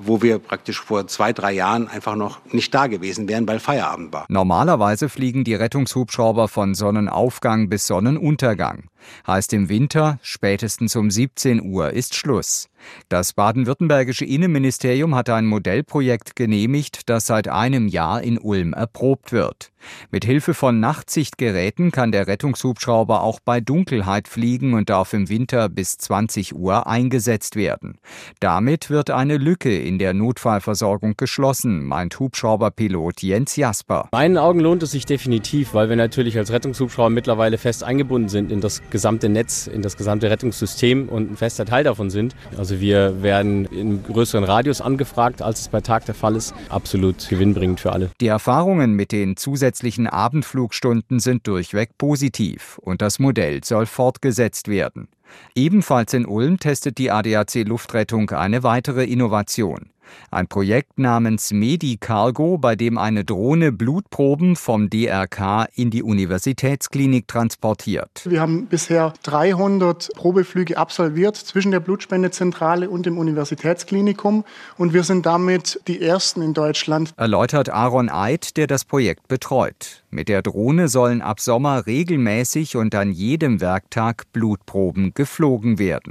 wo 0.00 0.22
wir 0.22 0.38
praktisch 0.38 0.80
vor 0.80 1.06
zwei, 1.06 1.32
drei 1.32 1.52
Jahren 1.52 1.88
einfach 1.88 2.16
noch 2.16 2.40
nicht 2.52 2.74
da 2.74 2.86
gewesen 2.86 3.28
wären, 3.28 3.46
weil 3.48 3.60
Feierabend 3.60 4.12
war. 4.12 4.26
Normalerweise 4.28 5.08
fliegen 5.08 5.44
die 5.44 5.54
Rettungshubschrauber 5.54 6.48
von 6.48 6.74
Sonnenaufgang 6.74 7.68
bis 7.68 7.86
Sonnenuntergang. 7.86 8.84
Heißt 9.26 9.52
im 9.52 9.68
Winter, 9.68 10.18
spätestens 10.22 10.96
um 10.96 11.10
17 11.10 11.62
Uhr 11.62 11.90
ist 11.90 12.14
Schluss. 12.14 12.68
Das 13.08 13.32
baden-württembergische 13.32 14.24
Innenministerium 14.24 15.14
hat 15.14 15.30
ein 15.30 15.46
Modellprojekt 15.46 16.36
genehmigt, 16.36 17.08
das 17.08 17.26
seit 17.26 17.48
einem 17.48 17.88
Jahr 17.88 18.22
in 18.22 18.38
Ulm 18.38 18.72
erprobt 18.72 19.32
wird. 19.32 19.70
Mit 20.10 20.24
Hilfe 20.24 20.54
von 20.54 20.80
Nachtsichtgeräten 20.80 21.90
kann 21.90 22.12
der 22.12 22.26
Rettungshubschrauber 22.26 23.22
auch 23.22 23.40
bei 23.40 23.60
Dunkelheit 23.60 24.28
fliegen 24.28 24.74
und 24.74 24.90
darf 24.90 25.12
im 25.12 25.28
Winter 25.28 25.68
bis 25.68 25.98
20 25.98 26.54
Uhr 26.54 26.86
eingesetzt 26.86 27.56
werden. 27.56 27.98
Damit 28.40 28.90
wird 28.90 29.10
eine 29.10 29.36
Lücke 29.36 29.76
in 29.76 29.98
der 29.98 30.14
Notfallversorgung 30.14 31.14
geschlossen, 31.16 31.84
meint 31.84 32.18
Hubschrauberpilot 32.18 33.22
Jens 33.22 33.56
Jasper. 33.56 34.08
In 34.12 34.18
meinen 34.18 34.38
Augen 34.38 34.60
lohnt 34.60 34.82
es 34.82 34.90
sich 34.92 35.06
definitiv, 35.06 35.74
weil 35.74 35.88
wir 35.88 35.96
natürlich 35.96 36.36
als 36.36 36.52
Rettungshubschrauber 36.52 37.10
mittlerweile 37.10 37.58
fest 37.58 37.84
eingebunden 37.84 38.28
sind 38.28 38.52
in 38.52 38.60
das 38.60 38.82
gesamte 38.90 39.28
Netz, 39.28 39.66
in 39.66 39.82
das 39.82 39.96
gesamte 39.96 40.30
Rettungssystem 40.30 41.08
und 41.08 41.32
ein 41.32 41.36
fester 41.36 41.64
Teil 41.64 41.84
davon 41.84 42.10
sind. 42.10 42.34
Also 42.68 42.82
wir 42.82 43.22
werden 43.22 43.64
in 43.64 44.02
größeren 44.02 44.44
Radius 44.44 44.82
angefragt, 44.82 45.40
als 45.40 45.62
es 45.62 45.68
bei 45.68 45.80
Tag 45.80 46.04
der 46.04 46.14
Fall 46.14 46.36
ist. 46.36 46.52
Absolut 46.68 47.26
gewinnbringend 47.30 47.80
für 47.80 47.94
alle. 47.94 48.10
Die 48.20 48.26
Erfahrungen 48.26 48.92
mit 48.92 49.10
den 49.10 49.38
zusätzlichen 49.38 50.06
Abendflugstunden 50.06 51.18
sind 51.18 51.46
durchweg 51.46 51.96
positiv 51.96 52.76
und 52.82 53.00
das 53.00 53.20
Modell 53.20 53.64
soll 53.64 53.86
fortgesetzt 53.86 54.68
werden. 54.68 55.08
Ebenfalls 55.54 56.12
in 56.12 56.26
Ulm 56.26 56.58
testet 56.58 56.98
die 56.98 57.10
ADAC 57.10 57.66
Luftrettung 57.66 58.28
eine 58.32 58.62
weitere 58.62 59.04
Innovation. 59.04 59.88
Ein 60.30 60.46
Projekt 60.46 60.98
namens 60.98 61.52
MediCargo, 61.52 62.58
bei 62.58 62.76
dem 62.76 62.98
eine 62.98 63.24
Drohne 63.24 63.72
Blutproben 63.72 64.56
vom 64.56 64.90
DRK 64.90 65.66
in 65.74 65.90
die 65.90 66.02
Universitätsklinik 66.02 67.28
transportiert. 67.28 68.22
Wir 68.24 68.40
haben 68.40 68.66
bisher 68.66 69.14
300 69.22 70.10
Probeflüge 70.14 70.76
absolviert 70.76 71.36
zwischen 71.36 71.70
der 71.72 71.80
Blutspendezentrale 71.80 72.90
und 72.90 73.06
dem 73.06 73.18
Universitätsklinikum 73.18 74.44
und 74.76 74.92
wir 74.92 75.04
sind 75.04 75.26
damit 75.26 75.80
die 75.88 76.00
ersten 76.00 76.42
in 76.42 76.54
Deutschland. 76.54 77.12
Erläutert 77.16 77.70
Aaron 77.70 78.08
Eid, 78.08 78.56
der 78.56 78.66
das 78.66 78.84
Projekt 78.84 79.28
betreut. 79.28 80.04
Mit 80.10 80.28
der 80.28 80.42
Drohne 80.42 80.88
sollen 80.88 81.20
ab 81.20 81.40
Sommer 81.40 81.86
regelmäßig 81.86 82.76
und 82.76 82.94
an 82.94 83.12
jedem 83.12 83.60
Werktag 83.60 84.24
Blutproben 84.32 85.12
geflogen 85.14 85.78
werden. 85.78 86.04